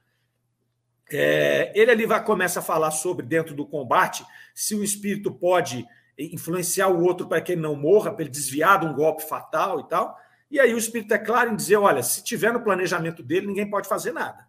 [1.11, 5.87] É, ele ali vai começa a falar sobre dentro do combate se o espírito pode
[6.19, 9.81] influenciar o outro para que ele não morra, para ele desviar de um golpe fatal
[9.81, 10.19] e tal.
[10.51, 13.69] E aí o espírito é claro em dizer: olha, se tiver no planejamento dele, ninguém
[13.69, 14.47] pode fazer nada.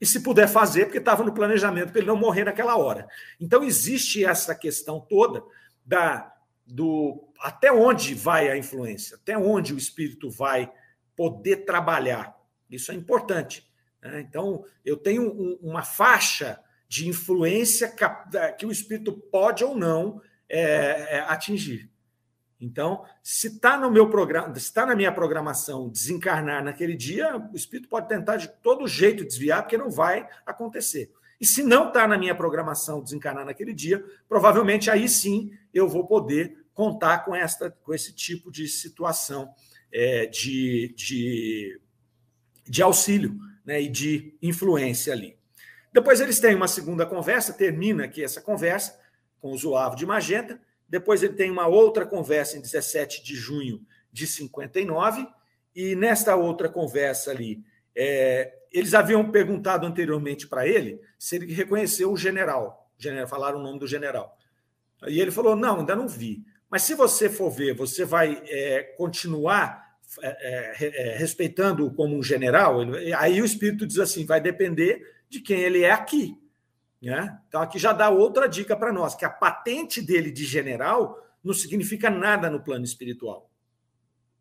[0.00, 3.06] e se puder fazer, porque estava no planejamento para ele não morrer naquela hora.
[3.40, 5.44] Então existe essa questão toda
[5.84, 6.32] da
[6.66, 10.72] do até onde vai a influência, até onde o espírito vai
[11.16, 12.34] poder trabalhar.
[12.70, 13.68] Isso é importante.
[14.00, 14.20] Né?
[14.20, 16.58] Então, eu tenho um, uma faixa
[16.88, 17.94] de influência
[18.58, 20.20] que o espírito pode ou não
[20.52, 21.90] é, é, atingir.
[22.60, 27.56] Então, se está no meu programa, se está na minha programação desencarnar naquele dia, o
[27.56, 31.10] espírito pode tentar de todo jeito desviar, porque não vai acontecer.
[31.40, 36.06] E se não está na minha programação desencarnar naquele dia, provavelmente aí sim eu vou
[36.06, 39.52] poder contar com, esta, com esse tipo de situação
[39.90, 41.80] é, de, de,
[42.64, 45.36] de auxílio né, e de influência ali.
[45.92, 49.01] Depois eles têm uma segunda conversa, termina aqui essa conversa
[49.42, 50.58] com o Zoavo de Magenta.
[50.88, 55.26] Depois ele tem uma outra conversa em 17 de junho de 59.
[55.74, 57.62] E nesta outra conversa ali,
[57.94, 62.88] é, eles haviam perguntado anteriormente para ele se ele reconheceu o general.
[62.96, 63.26] general.
[63.26, 64.38] Falaram o nome do general.
[65.08, 66.44] E ele falou: Não, ainda não vi.
[66.70, 69.82] Mas se você for ver, você vai é, continuar
[70.20, 72.80] é, é, é respeitando como um general,
[73.16, 76.38] aí o espírito diz assim: vai depender de quem ele é aqui.
[77.02, 77.36] Né?
[77.48, 81.52] Então, aqui já dá outra dica para nós: que a patente dele de general não
[81.52, 83.50] significa nada no plano espiritual.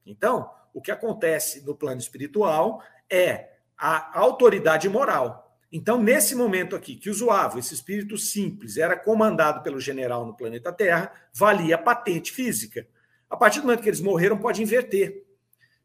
[0.06, 5.58] Então, o que acontece no plano espiritual é a autoridade moral.
[5.72, 10.36] Então, nesse momento aqui, que o Zuavo, esse espírito simples, era comandado pelo general no
[10.36, 12.86] planeta Terra, valia patente física.
[13.30, 15.26] A partir do momento que eles morreram, pode inverter.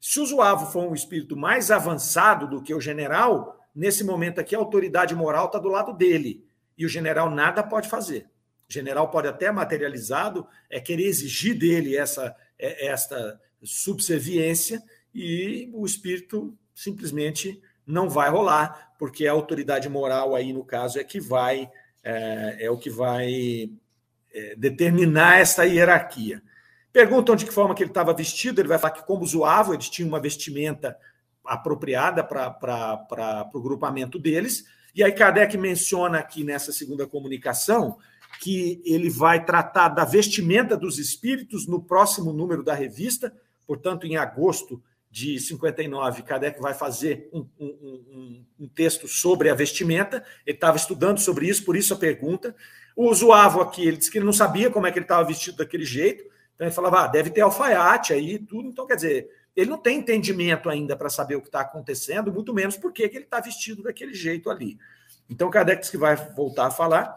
[0.00, 4.54] Se o Zuavo for um espírito mais avançado do que o general, nesse momento aqui
[4.54, 6.45] a autoridade moral está do lado dele.
[6.76, 8.28] E o general nada pode fazer.
[8.68, 14.82] O general pode até materializado é querer exigir dele essa é, esta subserviência
[15.14, 21.04] e o espírito simplesmente não vai rolar, porque a autoridade moral aí, no caso, é
[21.04, 21.70] que vai
[22.02, 23.70] é, é o que vai
[24.32, 26.42] é, determinar essa hierarquia.
[26.92, 29.88] Perguntam de que forma que ele estava vestido, ele vai falar que, como zoava, eles
[29.88, 30.96] tinham uma vestimenta
[31.44, 34.64] apropriada para o grupamento deles.
[34.97, 37.99] E aí Kardec menciona aqui nessa segunda comunicação
[38.40, 43.30] que ele vai tratar da vestimenta dos espíritos no próximo número da revista,
[43.66, 49.55] portanto, em agosto de 59, Kardec vai fazer um, um, um, um texto sobre a
[49.55, 50.24] vestimenta.
[50.47, 52.57] Ele estava estudando sobre isso, por isso a pergunta.
[52.97, 55.59] O Zuavo aqui, ele disse que ele não sabia como é que ele estava vestido
[55.59, 56.24] daquele jeito.
[56.55, 58.68] Então ele falava, ah, deve ter alfaiate aí tudo.
[58.68, 62.52] Então, quer dizer, ele não tem entendimento ainda para saber o que está acontecendo, muito
[62.52, 64.78] menos por que ele está vestido daquele jeito ali.
[65.28, 67.16] Então, Kardec que vai voltar a falar.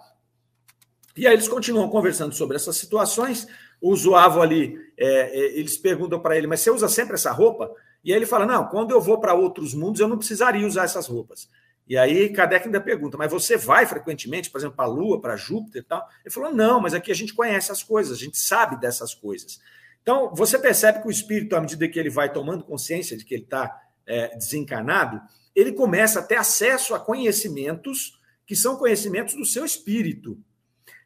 [1.18, 3.46] E aí eles continuam conversando sobre essas situações.
[3.82, 7.70] O Zuavo ali, é, é eles perguntam para ele, mas você usa sempre essa roupa?
[8.04, 10.86] E aí ele fala: não, quando eu vou para outros mundos, eu não precisaria usar
[10.86, 11.50] essas roupas.
[11.86, 15.36] E aí Kardec ainda pergunta: mas você vai frequentemente, por exemplo, para a Lua, para
[15.36, 16.08] Júpiter e tal?
[16.24, 19.60] Ele falou: não, mas aqui a gente conhece as coisas, a gente sabe dessas coisas.
[20.02, 23.34] Então, você percebe que o espírito, à medida que ele vai tomando consciência de que
[23.34, 25.22] ele está é, desencarnado,
[25.56, 30.38] ele começa a ter acesso a conhecimentos que são conhecimentos do seu espírito.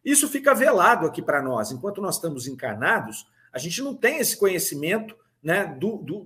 [0.03, 1.71] Isso fica velado aqui para nós.
[1.71, 6.23] Enquanto nós estamos encarnados, a gente não tem esse conhecimento né, do, do,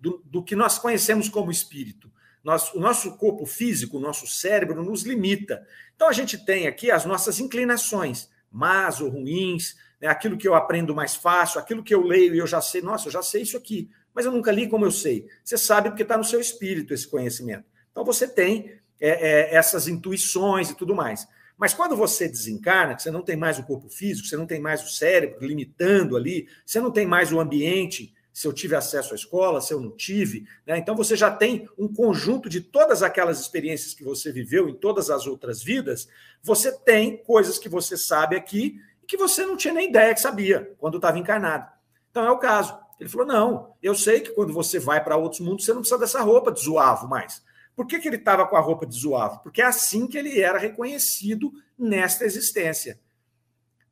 [0.00, 2.10] do, do, que nós conhecemos como espírito.
[2.42, 5.66] Nós, o nosso corpo físico, o nosso cérebro nos limita.
[5.94, 10.54] Então a gente tem aqui as nossas inclinações, más ou ruins, né, aquilo que eu
[10.54, 13.42] aprendo mais fácil, aquilo que eu leio e eu já sei, nossa, eu já sei
[13.42, 15.26] isso aqui, mas eu nunca li como eu sei.
[15.44, 17.64] Você sabe porque está no seu espírito esse conhecimento.
[17.90, 21.26] Então você tem é, é, essas intuições e tudo mais.
[21.56, 24.60] Mas quando você desencarna, que você não tem mais o corpo físico, você não tem
[24.60, 29.14] mais o cérebro limitando ali, você não tem mais o ambiente se eu tive acesso
[29.14, 30.46] à escola, se eu não tive.
[30.66, 30.76] Né?
[30.76, 35.08] Então você já tem um conjunto de todas aquelas experiências que você viveu em todas
[35.08, 36.06] as outras vidas.
[36.42, 40.74] Você tem coisas que você sabe aqui que você não tinha nem ideia que sabia
[40.78, 41.70] quando estava encarnado.
[42.10, 42.78] Então é o caso.
[42.98, 46.00] Ele falou: não, eu sei que quando você vai para outros mundos, você não precisa
[46.00, 47.44] dessa roupa de zoavo mais.
[47.74, 49.40] Por que, que ele estava com a roupa de zoavo?
[49.42, 52.98] Porque é assim que ele era reconhecido nesta existência.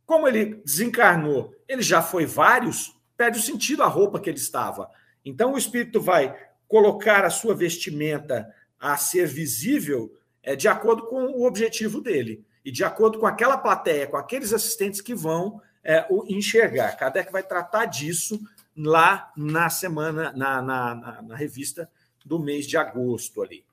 [0.07, 4.91] Como ele desencarnou, ele já foi vários perde o sentido a roupa que ele estava.
[5.25, 6.37] Então o espírito vai
[6.67, 10.13] colocar a sua vestimenta a ser visível
[10.43, 14.53] é, de acordo com o objetivo dele e de acordo com aquela plateia, com aqueles
[14.53, 16.97] assistentes que vão é, o enxergar.
[16.97, 18.41] Kardec vai tratar disso
[18.77, 21.91] lá na semana, na, na, na, na revista
[22.25, 23.65] do mês de agosto ali.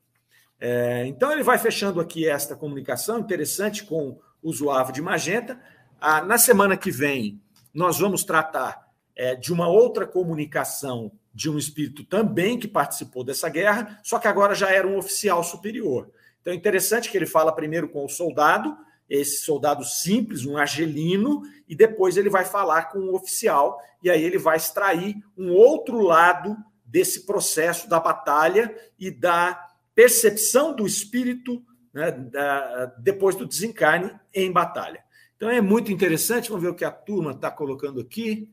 [0.59, 5.59] É, então ele vai fechando aqui esta comunicação interessante com o Zuavo de Magenta.
[5.99, 7.41] Ah, na semana que vem,
[7.73, 13.49] nós vamos tratar é, de uma outra comunicação de um espírito também que participou dessa
[13.49, 16.11] guerra, só que agora já era um oficial superior.
[16.41, 18.75] Então é interessante que ele fala primeiro com o soldado,
[19.09, 24.23] esse soldado simples, um argelino, e depois ele vai falar com o oficial, e aí
[24.23, 31.63] ele vai extrair um outro lado desse processo da batalha e da percepção do espírito
[31.93, 35.03] né, da, depois do desencarne em batalha.
[35.35, 38.49] Então é muito interessante, vamos ver o que a turma está colocando aqui.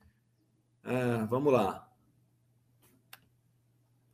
[0.82, 1.87] Ah, vamos lá.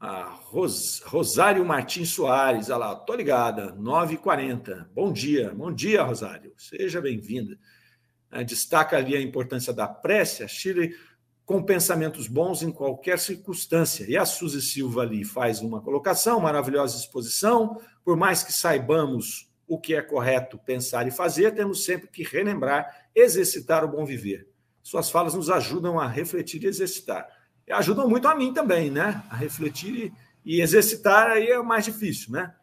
[0.07, 4.87] A Ros, Rosário Martins Soares, olha lá, tô ligada, 9h40.
[4.93, 7.59] Bom dia, bom dia, Rosário, seja bem-vinda.
[8.31, 10.95] Ah, destaca ali a importância da prece, a Chile
[11.47, 14.05] com pensamentos bons em qualquer circunstância.
[14.07, 17.81] E a Suzy Silva ali faz uma colocação, maravilhosa exposição.
[18.05, 23.09] Por mais que saibamos o que é correto pensar e fazer, temos sempre que relembrar,
[23.15, 24.51] exercitar o bom viver.
[24.83, 27.27] Suas falas nos ajudam a refletir e exercitar.
[27.71, 29.23] Ajudam muito a mim também, né?
[29.31, 30.13] A refletir
[30.45, 32.55] e, e exercitar aí é mais difícil, né?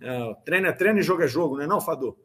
[0.00, 2.16] É, treino é treino e jogo é jogo, não é não, Fador?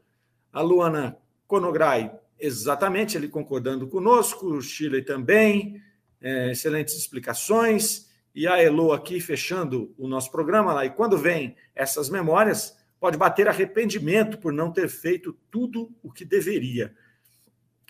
[0.52, 1.18] A Luana
[1.48, 5.82] Conograi, exatamente, ele concordando conosco, o Chile também,
[6.22, 8.12] é, excelentes explicações.
[8.36, 10.86] E a Elo aqui fechando o nosso programa lá.
[10.86, 16.26] E quando vem essas memórias, pode bater arrependimento por não ter feito tudo o que
[16.26, 16.96] deveria.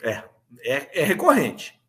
[0.01, 0.23] É,
[0.59, 1.79] é, é recorrente.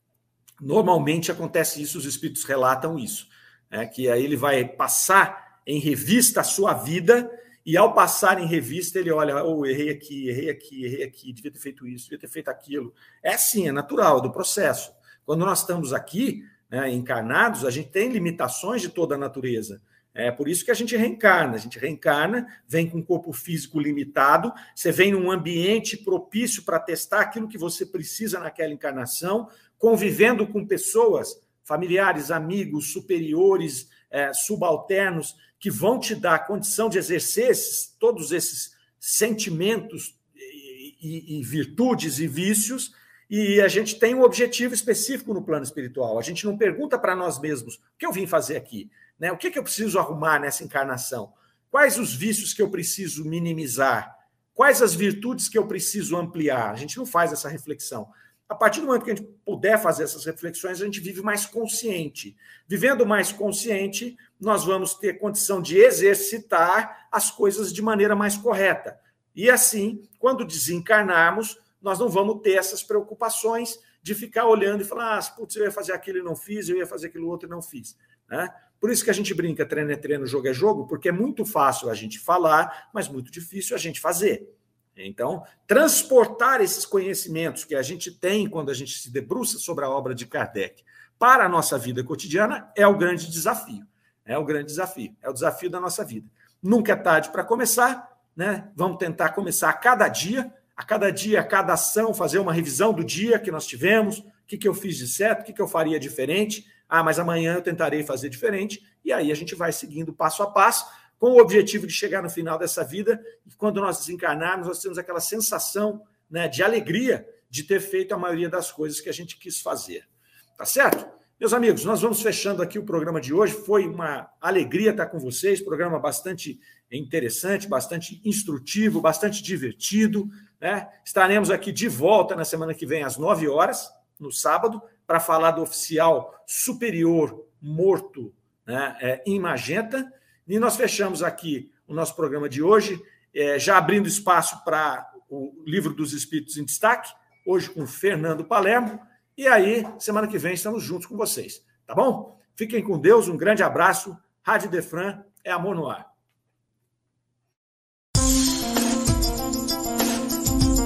[0.61, 3.29] Normalmente acontece isso, os espíritos relatam isso.
[3.71, 7.31] É, que aí ele vai passar em revista a sua vida
[7.67, 11.51] e ao passar em revista, ele olha, oh, errei aqui, errei aqui, errei aqui, devia
[11.51, 12.93] ter feito isso, devia ter feito aquilo.
[13.23, 14.93] É assim, é natural, é do processo.
[15.25, 19.81] Quando nós estamos aqui, né, encarnados, a gente tem limitações de toda a natureza.
[20.13, 21.55] É por isso que a gente reencarna.
[21.55, 26.79] A gente reencarna, vem com um corpo físico limitado, você vem num ambiente propício para
[26.79, 29.49] testar aquilo que você precisa naquela encarnação,
[29.85, 36.97] convivendo com pessoas, familiares, amigos, superiores, é, subalternos, que vão te dar a condição de
[36.97, 42.95] exercer esses, todos esses sentimentos e, e, e virtudes e vícios
[43.29, 46.19] e a gente tem um objetivo específico no plano espiritual.
[46.19, 49.33] A gente não pergunta para nós mesmos o que eu vim fazer aqui, né?
[49.33, 51.35] O que, que eu preciso arrumar nessa encarnação?
[51.71, 54.17] Quais os vícios que eu preciso minimizar?
[54.55, 56.71] Quais as virtudes que eu preciso ampliar?
[56.71, 58.09] A gente não faz essa reflexão.
[58.49, 61.47] A partir do momento que a gente puder fazer essas reflexões, a gente vive mais
[61.47, 62.37] consciente.
[62.69, 68.99] Vivendo mais consciente, nós vamos ter condição de exercitar as coisas de maneira mais correta.
[69.35, 75.19] E assim, quando desencarnarmos, nós não vamos ter essas preocupações de ficar olhando e falar,
[75.19, 77.51] ah, putz, eu ia fazer aquilo e não fiz, eu ia fazer aquilo outro e
[77.51, 77.97] não fiz.
[78.29, 78.49] Né?
[78.79, 81.45] Por isso que a gente brinca, treino é treino, jogo é jogo, porque é muito
[81.47, 84.55] fácil a gente falar, mas muito difícil a gente fazer.
[84.97, 89.91] Então, transportar esses conhecimentos que a gente tem quando a gente se debruça sobre a
[89.91, 90.85] obra de Kardec
[91.19, 93.87] para a nossa vida cotidiana é o grande desafio.
[94.25, 96.27] É o grande desafio, é o desafio da nossa vida.
[96.63, 98.71] Nunca é tarde para começar, né?
[98.75, 102.93] Vamos tentar começar a cada dia a cada dia, a cada ação, fazer uma revisão
[102.93, 105.63] do dia que nós tivemos, o que, que eu fiz de certo, o que, que
[105.63, 106.67] eu faria diferente.
[106.89, 108.85] Ah, mas amanhã eu tentarei fazer diferente.
[109.05, 110.87] E aí a gente vai seguindo passo a passo,
[111.25, 114.99] com o objetivo de chegar no final dessa vida e quando nós desencarnarmos, nós temos
[114.99, 119.39] aquela sensação né, de alegria de ter feito a maioria das coisas que a gente
[119.39, 120.07] quis fazer.
[120.55, 121.09] Tá certo?
[121.41, 123.55] Meus amigos, nós vamos fechando aqui o programa de hoje.
[123.55, 126.61] Foi uma alegria estar com vocês, programa bastante
[126.93, 130.29] interessante, bastante instrutivo, bastante divertido.
[130.61, 130.87] Né?
[131.07, 133.89] Estaremos aqui de volta na semana que vem, às 9 horas,
[134.21, 138.31] no sábado, para falar do oficial superior morto
[138.67, 140.13] né, é, em Magenta.
[140.47, 143.01] E nós fechamos aqui o nosso programa de hoje,
[143.35, 147.13] é, já abrindo espaço para o Livro dos Espíritos em Destaque,
[147.47, 149.01] hoje com Fernando Palermo.
[149.37, 151.65] E aí, semana que vem, estamos juntos com vocês.
[151.87, 152.39] Tá bom?
[152.55, 154.17] Fiquem com Deus, um grande abraço.
[154.43, 156.13] Rádio Defran é amor no ar.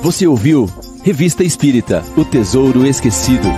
[0.02, 0.66] Você ouviu
[1.02, 3.48] Revista Espírita O Tesouro Esquecido.